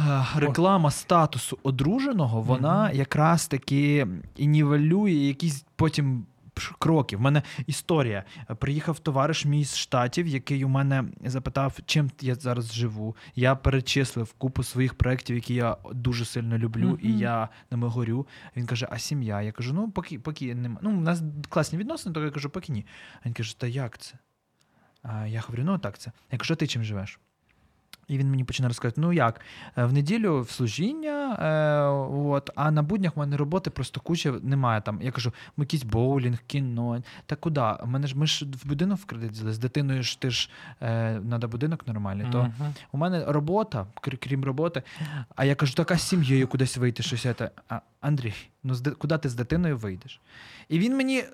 е, 0.00 0.24
реклама 0.36 0.90
статусу 0.90 1.58
одруженого, 1.62 2.42
вона 2.42 2.84
Мгм. 2.84 2.96
якраз 2.96 3.48
таки 3.48 4.06
і 4.36 4.46
нівелює 4.46 5.12
якісь 5.12 5.64
потім 5.76 6.26
пш- 6.58 6.72
кроки. 6.78 7.16
В 7.16 7.20
мене 7.20 7.42
історія. 7.66 8.24
Приїхав 8.58 8.98
товариш 8.98 9.44
мій 9.44 9.64
з 9.64 9.76
штатів, 9.76 10.26
який 10.26 10.64
у 10.64 10.68
мене 10.68 11.04
запитав, 11.24 11.78
чим 11.86 12.10
я 12.20 12.34
зараз 12.34 12.74
живу. 12.74 13.16
Я 13.34 13.54
перечислив 13.54 14.32
купу 14.32 14.62
своїх 14.62 14.94
проєктів, 14.94 15.36
які 15.36 15.54
я 15.54 15.76
дуже 15.92 16.24
сильно 16.24 16.58
люблю, 16.58 16.98
і 17.02 17.18
я 17.18 17.48
ними 17.70 17.88
горю. 17.88 18.26
Він 18.56 18.66
каже: 18.66 18.88
А 18.90 18.98
сім'я? 18.98 19.42
Я 19.42 19.52
кажу: 19.52 19.74
ну, 19.74 19.90
поки, 19.90 20.18
поки 20.18 20.54
нема. 20.54 20.78
Ну, 20.82 20.90
у 20.90 21.00
нас 21.00 21.22
класні 21.48 21.78
відносини, 21.78 22.14
то 22.14 22.24
я 22.24 22.30
кажу, 22.30 22.50
поки 22.50 22.72
ні. 22.72 22.86
Він 23.26 23.32
каже, 23.32 23.58
та 23.58 23.66
як 23.66 23.98
це? 23.98 24.14
А 25.02 25.26
я 25.26 25.40
говорю, 25.40 25.62
ну 25.64 25.78
так 25.78 25.98
це. 25.98 26.12
Я 26.32 26.38
кажу, 26.38 26.54
а 26.54 26.56
ти 26.56 26.66
чим 26.66 26.84
живеш? 26.84 27.18
І 28.08 28.18
він 28.18 28.30
мені 28.30 28.44
починає 28.44 28.68
розказувати: 28.68 29.00
ну 29.00 29.12
як, 29.12 29.40
е, 29.76 29.84
в 29.84 29.92
неділю 29.92 30.40
в 30.42 30.50
служіння, 30.50 31.34
е, 31.34 31.82
от, 32.28 32.50
а 32.54 32.70
на 32.70 32.82
буднях 32.82 33.16
в 33.16 33.18
мене 33.18 33.36
роботи 33.36 33.70
просто 33.70 34.00
куча 34.00 34.32
немає 34.42 34.80
там. 34.80 35.02
Я 35.02 35.10
кажу, 35.12 35.32
ми 35.56 35.62
якийсь 35.62 35.82
боулінг, 35.82 36.38
кіно. 36.46 37.02
Та 37.26 37.36
куди? 37.36 37.60
У 37.82 37.86
мене 37.86 38.06
ж 38.06 38.18
ми 38.18 38.26
ж 38.26 38.44
в 38.64 38.66
будинок 38.68 38.98
в 38.98 39.04
кредит 39.04 39.30
взяли, 39.30 39.52
з 39.52 39.58
дитиною 39.58 40.02
ж 40.02 40.20
ти 40.20 40.30
ж 40.30 40.50
е, 40.82 41.20
треба 41.28 41.48
будинок 41.48 41.86
нормальний. 41.86 42.26
То 42.32 42.38
Мгм. 42.38 42.74
у 42.92 42.98
мене 42.98 43.24
робота, 43.28 43.86
крім 44.00 44.44
роботи. 44.44 44.82
А 45.36 45.44
я 45.44 45.54
кажу, 45.54 45.74
така 45.74 45.96
з 45.96 46.02
сім'єю 46.02 46.48
кудись 46.48 46.76
вийти, 46.76 47.02
щось. 47.02 47.22
це. 47.22 47.50
А, 47.68 47.80
Андрій, 48.00 48.34
ну 48.64 48.74
з 48.74 48.80
ди- 48.80 48.90
куди 48.90 49.18
ти 49.18 49.28
з 49.28 49.34
дитиною 49.34 49.76
вийдеш? 49.78 50.20
І 50.68 50.78
він 50.78 50.96
мені 50.96 51.24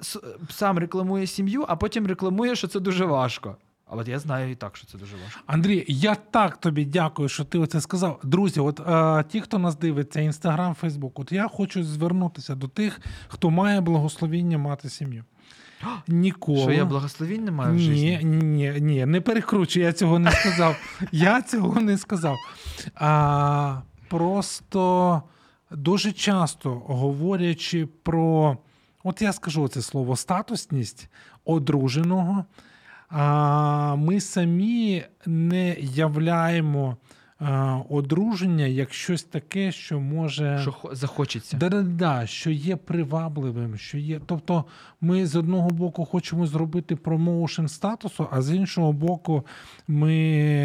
сам 0.51 0.79
рекламує 0.79 1.27
сім'ю, 1.27 1.65
а 1.69 1.77
потім 1.77 2.07
рекламує, 2.07 2.57
що 2.57 2.69
це 2.69 2.81
дуже 2.81 3.05
важко. 3.05 3.57
А 3.87 3.97
от 3.97 4.09
я 4.09 4.19
знаю 4.19 4.51
і 4.51 4.55
так, 4.55 4.77
що 4.77 4.87
це 4.87 4.99
дуже 4.99 5.17
важко. 5.25 5.41
Андрій, 5.47 5.85
я 5.89 6.15
так 6.15 6.57
тобі 6.57 6.85
дякую, 6.85 7.29
що 7.29 7.45
ти 7.45 7.59
оце 7.59 7.81
сказав. 7.81 8.21
Друзі, 8.23 8.61
от 8.61 8.81
е, 8.81 9.25
ті, 9.29 9.41
хто 9.41 9.59
нас 9.59 9.77
дивиться, 9.79 10.21
інстаграм, 10.21 10.75
Фейсбук, 10.75 11.19
от 11.19 11.33
я 11.33 11.49
хочу 11.49 11.85
звернутися 11.85 12.55
до 12.55 12.69
тих, 12.69 13.01
хто 13.29 13.51
має 13.51 13.81
благословіння 13.81 14.59
мати 14.59 14.89
сім'ю. 14.89 15.25
Ніколи. 16.09 16.59
Що 16.63 16.73
я 16.73 16.85
благословінь 16.85 17.45
не 17.45 17.51
маю 17.51 17.73
в 17.73 17.75
Ні, 17.75 17.83
житті? 17.83 18.25
ні, 18.25 18.75
ні, 18.81 19.07
не 19.07 19.21
перекручуй, 19.21 19.83
я 19.83 19.93
цього 19.93 20.19
не 20.19 20.31
сказав. 20.31 20.77
Я 21.13 21.43
цього 21.43 21.81
не 21.81 21.99
сказав. 21.99 22.37
А, 22.95 23.81
просто 24.09 25.23
дуже 25.71 26.13
часто 26.13 26.71
говорячи 26.75 27.87
про, 28.03 28.57
от 29.05 29.23
я 29.23 29.33
скажу 29.33 29.69
це 29.69 29.83
слово 29.83 30.17
статусність 30.17 31.09
одруженого, 31.45 32.45
а, 33.17 33.95
ми 33.97 34.21
самі 34.21 35.05
не 35.27 35.77
являємо 35.81 36.97
одруження 37.89 38.67
як 38.67 38.93
щось 38.93 39.23
таке, 39.23 39.73
що 39.73 40.01
може. 40.01 40.59
Що 40.63 40.73
хо- 40.73 40.95
захочеться. 40.95 41.57
Да-да-да, 41.57 42.27
що 42.27 42.51
є 42.51 42.77
привабливим, 42.77 43.77
що 43.77 43.99
є. 43.99 44.21
Тобто, 44.27 44.65
ми 45.01 45.27
з 45.27 45.37
одного 45.37 45.71
боку 45.71 46.05
хочемо 46.05 46.47
зробити 46.47 46.97
промоушен 46.97 47.69
статусу, 47.69 48.29
а 48.31 48.43
з 48.43 48.55
іншого 48.55 48.93
боку, 48.93 49.47
ми 49.89 50.11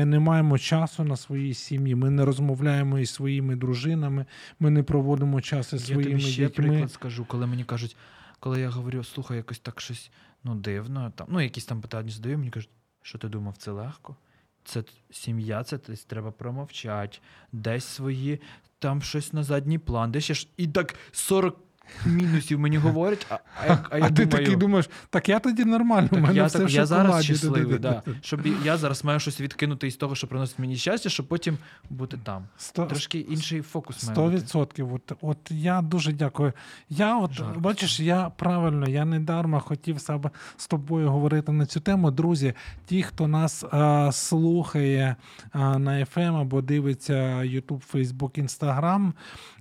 не 0.06 0.20
маємо 0.20 0.58
часу 0.58 1.04
на 1.04 1.16
свої 1.16 1.54
сім'ї. 1.54 1.96
Ми 1.96 2.10
не 2.10 2.26
розмовляємо 2.26 3.00
із 3.00 3.10
своїми 3.10 3.56
дружинами, 3.56 4.26
ми 4.60 4.70
не 4.70 4.84
проводимо 4.84 5.42
час 5.42 5.74
із 5.74 5.82
Я 5.82 5.94
своїми 5.96 6.12
тобі 6.20 6.24
ще 6.32 6.48
дітьми. 6.48 6.68
приклад 6.68 6.92
скажу, 6.92 7.26
коли 7.26 7.48
мені 7.48 7.64
кажуть, 7.64 7.98
коли 8.40 8.62
я 8.62 8.70
говорю, 8.70 9.04
слухай, 9.04 9.38
якось 9.38 9.60
так 9.60 9.82
щось 9.82 10.12
ну, 10.44 10.56
дивно, 10.56 11.12
там, 11.16 11.28
ну, 11.30 11.42
якісь 11.42 11.66
там 11.66 11.82
питання 11.82 12.12
задаю, 12.12 12.38
мені 12.38 12.52
кажуть, 12.52 12.70
що 13.02 13.18
ти 13.18 13.28
думав, 13.28 13.58
це 13.58 13.72
легко? 13.72 14.16
Це 14.64 14.84
сім'я, 15.12 15.64
це 15.64 15.78
треба 15.78 16.32
промовчати, 16.32 17.18
десь 17.52 17.86
свої, 17.86 18.42
там 18.80 19.02
щось 19.02 19.34
на 19.34 19.44
задній 19.44 19.80
план, 19.80 20.12
десь 20.12 20.24
ще 20.24 20.34
ж 20.34 20.48
і 20.58 20.68
так 20.68 20.96
40 21.12 21.58
мінусів 22.06 22.60
мені 22.60 22.78
говорять, 22.78 23.28
а, 23.30 23.38
а, 23.62 23.66
я- 23.68 23.86
а 23.90 23.98
я 23.98 24.06
ти 24.06 24.12
думаю, 24.26 24.30
такий 24.30 24.56
думаєш, 24.56 24.90
так 25.10 25.30
я 25.30 25.40
тоді 25.40 25.66
нормально, 25.66 26.08
так 26.12 26.22
мене 26.22 26.34
я, 26.34 26.46
все 26.46 26.60
так, 26.60 26.72
я 26.72 26.86
зараз 26.86 27.24
щасливий, 27.24 27.80
Да-да-да. 27.80 28.12
щоб 28.22 28.42
я 28.66 28.78
зараз 28.78 29.04
маю 29.04 29.20
щось 29.20 29.42
відкинути 29.42 29.88
із 29.88 29.96
того, 29.96 30.16
що 30.16 30.28
приносить 30.28 30.60
мені 30.60 30.76
щастя, 30.76 31.10
щоб 31.10 31.28
потім 31.28 31.58
бути 31.90 32.18
там. 32.24 32.44
Сто- 32.58 32.86
Трошки 32.86 33.20
інший 33.20 33.62
фокус 33.62 34.04
має 34.04 34.16
Сто 34.16 34.32
відсотків. 34.32 34.94
От, 34.94 35.12
от 35.22 35.38
я 35.50 35.82
дуже 35.82 36.14
дякую. 36.14 36.54
Я 36.90 37.18
от 37.18 37.34
Жарко 37.34 37.60
бачиш, 37.60 38.00
я 38.00 38.30
правильно, 38.30 38.90
я 38.90 39.06
не 39.06 39.20
дарма 39.20 39.60
хотів 39.60 40.02
себе 40.02 40.30
з 40.58 40.68
тобою 40.68 41.10
говорити 41.12 41.52
на 41.52 41.66
цю 41.66 41.80
тему. 41.80 42.12
Друзі, 42.12 42.54
ті, 42.86 43.04
хто 43.04 43.28
нас 43.28 43.64
а, 43.72 44.12
слухає 44.12 45.16
а, 45.52 45.80
на 45.80 45.92
FM 45.92 46.42
або 46.42 46.62
дивиться 46.62 47.14
YouTube, 47.40 47.82
Facebook, 47.94 48.44
Instagram, 48.44 49.12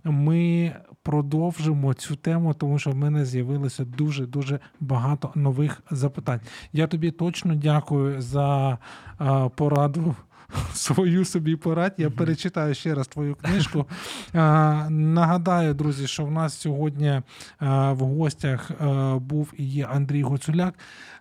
ми 0.05 0.73
продовжимо 1.03 1.95
цю 1.95 2.17
тему, 2.23 2.55
тому 2.55 2.79
що 2.79 2.91
в 2.91 2.97
мене 2.97 3.25
з'явилося 3.25 3.85
дуже 3.85 4.27
дуже 4.27 4.61
багато 4.81 5.31
нових 5.35 5.83
запитань. 5.91 6.41
Я 6.73 6.87
тобі 6.87 7.11
точно 7.11 7.55
дякую 7.55 8.21
за 8.21 8.79
а, 9.19 9.49
пораду. 9.49 10.17
Свою 10.75 11.25
собі 11.25 11.57
порад. 11.57 11.95
Я 11.99 12.11
перечитаю 12.11 12.75
ще 12.75 12.95
раз 12.95 13.09
твою 13.09 13.35
книжку. 13.35 13.87
А, 14.35 14.87
нагадаю, 14.91 15.75
друзі, 15.75 16.07
що 16.07 16.25
в 16.25 16.31
нас 16.31 16.55
сьогодні 16.61 17.23
а, 17.59 17.93
в 17.93 17.99
гостях 17.99 18.71
був 19.17 19.53
і 19.57 19.65
є 19.65 19.85
Андрій 19.87 20.23
Гоцуляк. 20.23 20.75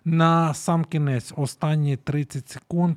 На 0.04 0.54
сам 0.54 0.84
кінець, 0.84 1.32
останні 1.36 1.96
30 1.96 2.48
секунд. 2.48 2.96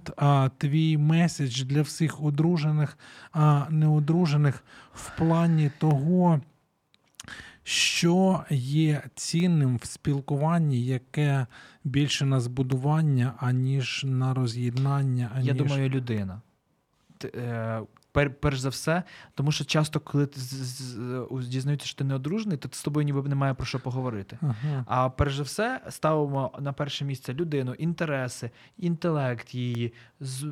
Твій 0.58 0.98
меседж 0.98 1.64
для 1.64 1.82
всіх 1.82 2.24
одружених, 2.24 2.98
неодружених 3.70 4.64
в 4.94 5.18
плані 5.18 5.72
того. 5.80 6.42
Що 7.64 8.44
є 8.50 9.04
цінним 9.16 9.78
в 9.78 9.86
спілкуванні, 9.86 10.86
яке 10.86 11.48
більше 11.84 12.26
на 12.26 12.40
збудування, 12.40 13.34
аніж 13.38 14.04
на 14.08 14.34
роз'єднання, 14.34 15.32
аніж... 15.36 15.48
Я 15.48 15.54
думаю, 15.54 15.90
людина. 15.90 16.42
Пер, 18.12 18.34
перш 18.40 18.60
за 18.60 18.70
все, 18.70 19.04
тому 19.36 19.52
що 19.52 19.66
часто, 19.66 20.00
коли 20.00 20.26
ти 20.26 20.40
дізнаються, 21.48 21.88
що 21.88 21.98
ти 21.98 22.04
не 22.04 22.16
одружений, 22.16 22.58
то 22.58 22.70
з 22.72 22.84
тобою 22.84 23.06
ніби 23.06 23.30
немає 23.30 23.54
про 23.54 23.66
що 23.66 23.80
поговорити. 23.80 24.38
Ага. 24.42 24.86
А 24.88 25.10
перш 25.10 25.36
за 25.36 25.44
все, 25.44 25.82
ставимо 25.90 26.52
на 26.60 26.74
перше 26.74 27.06
місце 27.06 27.34
людину, 27.34 27.74
інтереси, 27.74 28.52
інтелект 28.78 29.56
її, 29.56 29.94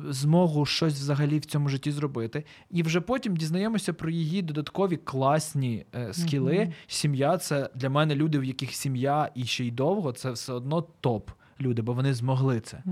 змогу 0.08 0.66
щось 0.66 0.94
взагалі 0.94 1.38
в 1.38 1.44
цьому 1.44 1.68
житті 1.68 1.92
зробити. 1.92 2.44
І 2.70 2.82
вже 2.82 3.00
потім 3.00 3.36
дізнаємося 3.36 3.92
про 3.92 4.10
її 4.10 4.42
додаткові 4.42 4.96
класні 4.96 5.86
е, 5.94 6.14
скіли. 6.14 6.58
Мгм. 6.58 6.72
Сім'я 6.86 7.38
це 7.38 7.70
для 7.74 7.90
мене 7.90 8.14
люди, 8.14 8.38
в 8.38 8.44
яких 8.44 8.72
сім'я 8.74 9.30
і 9.34 9.44
ще 9.44 9.64
й 9.64 9.70
довго, 9.70 10.12
це 10.12 10.30
все 10.30 10.52
одно 10.52 10.82
топ. 11.00 11.30
Люди, 11.60 11.82
бо 11.82 11.92
вони 11.92 12.14
змогли 12.14 12.60
це. 12.60 12.82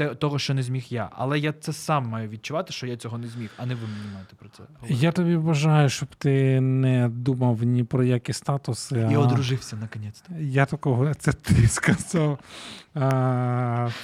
Е, 0.00 0.14
того, 0.14 0.38
що 0.38 0.54
не 0.54 0.62
зміг 0.62 0.86
я. 0.90 1.08
Але 1.12 1.38
я 1.38 1.52
це 1.52 1.72
сам 1.72 2.08
маю 2.08 2.28
відчувати, 2.28 2.72
що 2.72 2.86
я 2.86 2.96
цього 2.96 3.18
не 3.18 3.28
зміг, 3.28 3.50
а 3.56 3.66
не 3.66 3.74
ви 3.74 3.80
мені 3.80 4.14
маєте 4.14 4.36
про 4.36 4.48
це 4.48 4.62
говорити. 4.74 4.94
Я 5.04 5.12
тобі 5.12 5.36
бажаю, 5.36 5.88
щоб 5.88 6.08
ти 6.14 6.60
не 6.60 7.08
думав 7.08 7.62
ні 7.62 7.84
про 7.84 8.04
які 8.04 8.32
статуси. 8.32 8.96
Я 9.10 9.18
а 9.18 9.22
одружився 9.22 9.76
наконець-то. 9.76 10.34
Я 10.40 10.66
такого, 10.66 11.14
це 11.18 11.32
ти 11.32 11.68
сказав. 11.68 12.38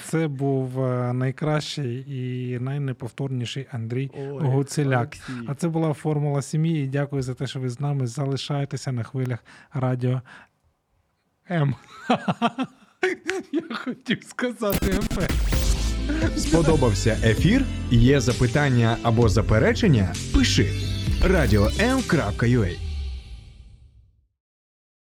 Це 0.05 0.29
був 0.29 0.85
е, 0.85 1.13
найкращий 1.13 2.05
і 2.09 2.59
найнеповторніший 2.59 3.67
Андрій 3.73 4.11
Гуцеляк. 4.41 5.17
А 5.47 5.55
це 5.55 5.69
була 5.69 5.93
формула 5.93 6.43
сім'ї. 6.43 6.85
І 6.85 6.87
дякую 6.87 7.23
за 7.23 7.35
те, 7.35 7.47
що 7.47 7.61
ви 7.61 7.69
з 7.69 7.81
нами 7.81 8.07
залишаєтеся 8.07 8.93
на 8.93 9.03
хвилях 9.03 9.39
радіо 9.73 10.23
М. 11.51 11.75
Я 13.53 13.63
хотів 13.75 14.19
сказати 14.29 14.93
МП. 14.93 15.21
Сподобався 16.37 17.19
ефір? 17.25 17.65
Є 17.91 18.21
запитання 18.21 18.97
або 19.03 19.29
заперечення? 19.29 20.15
Пиши 20.35 20.73
радіом.ua 21.25 22.92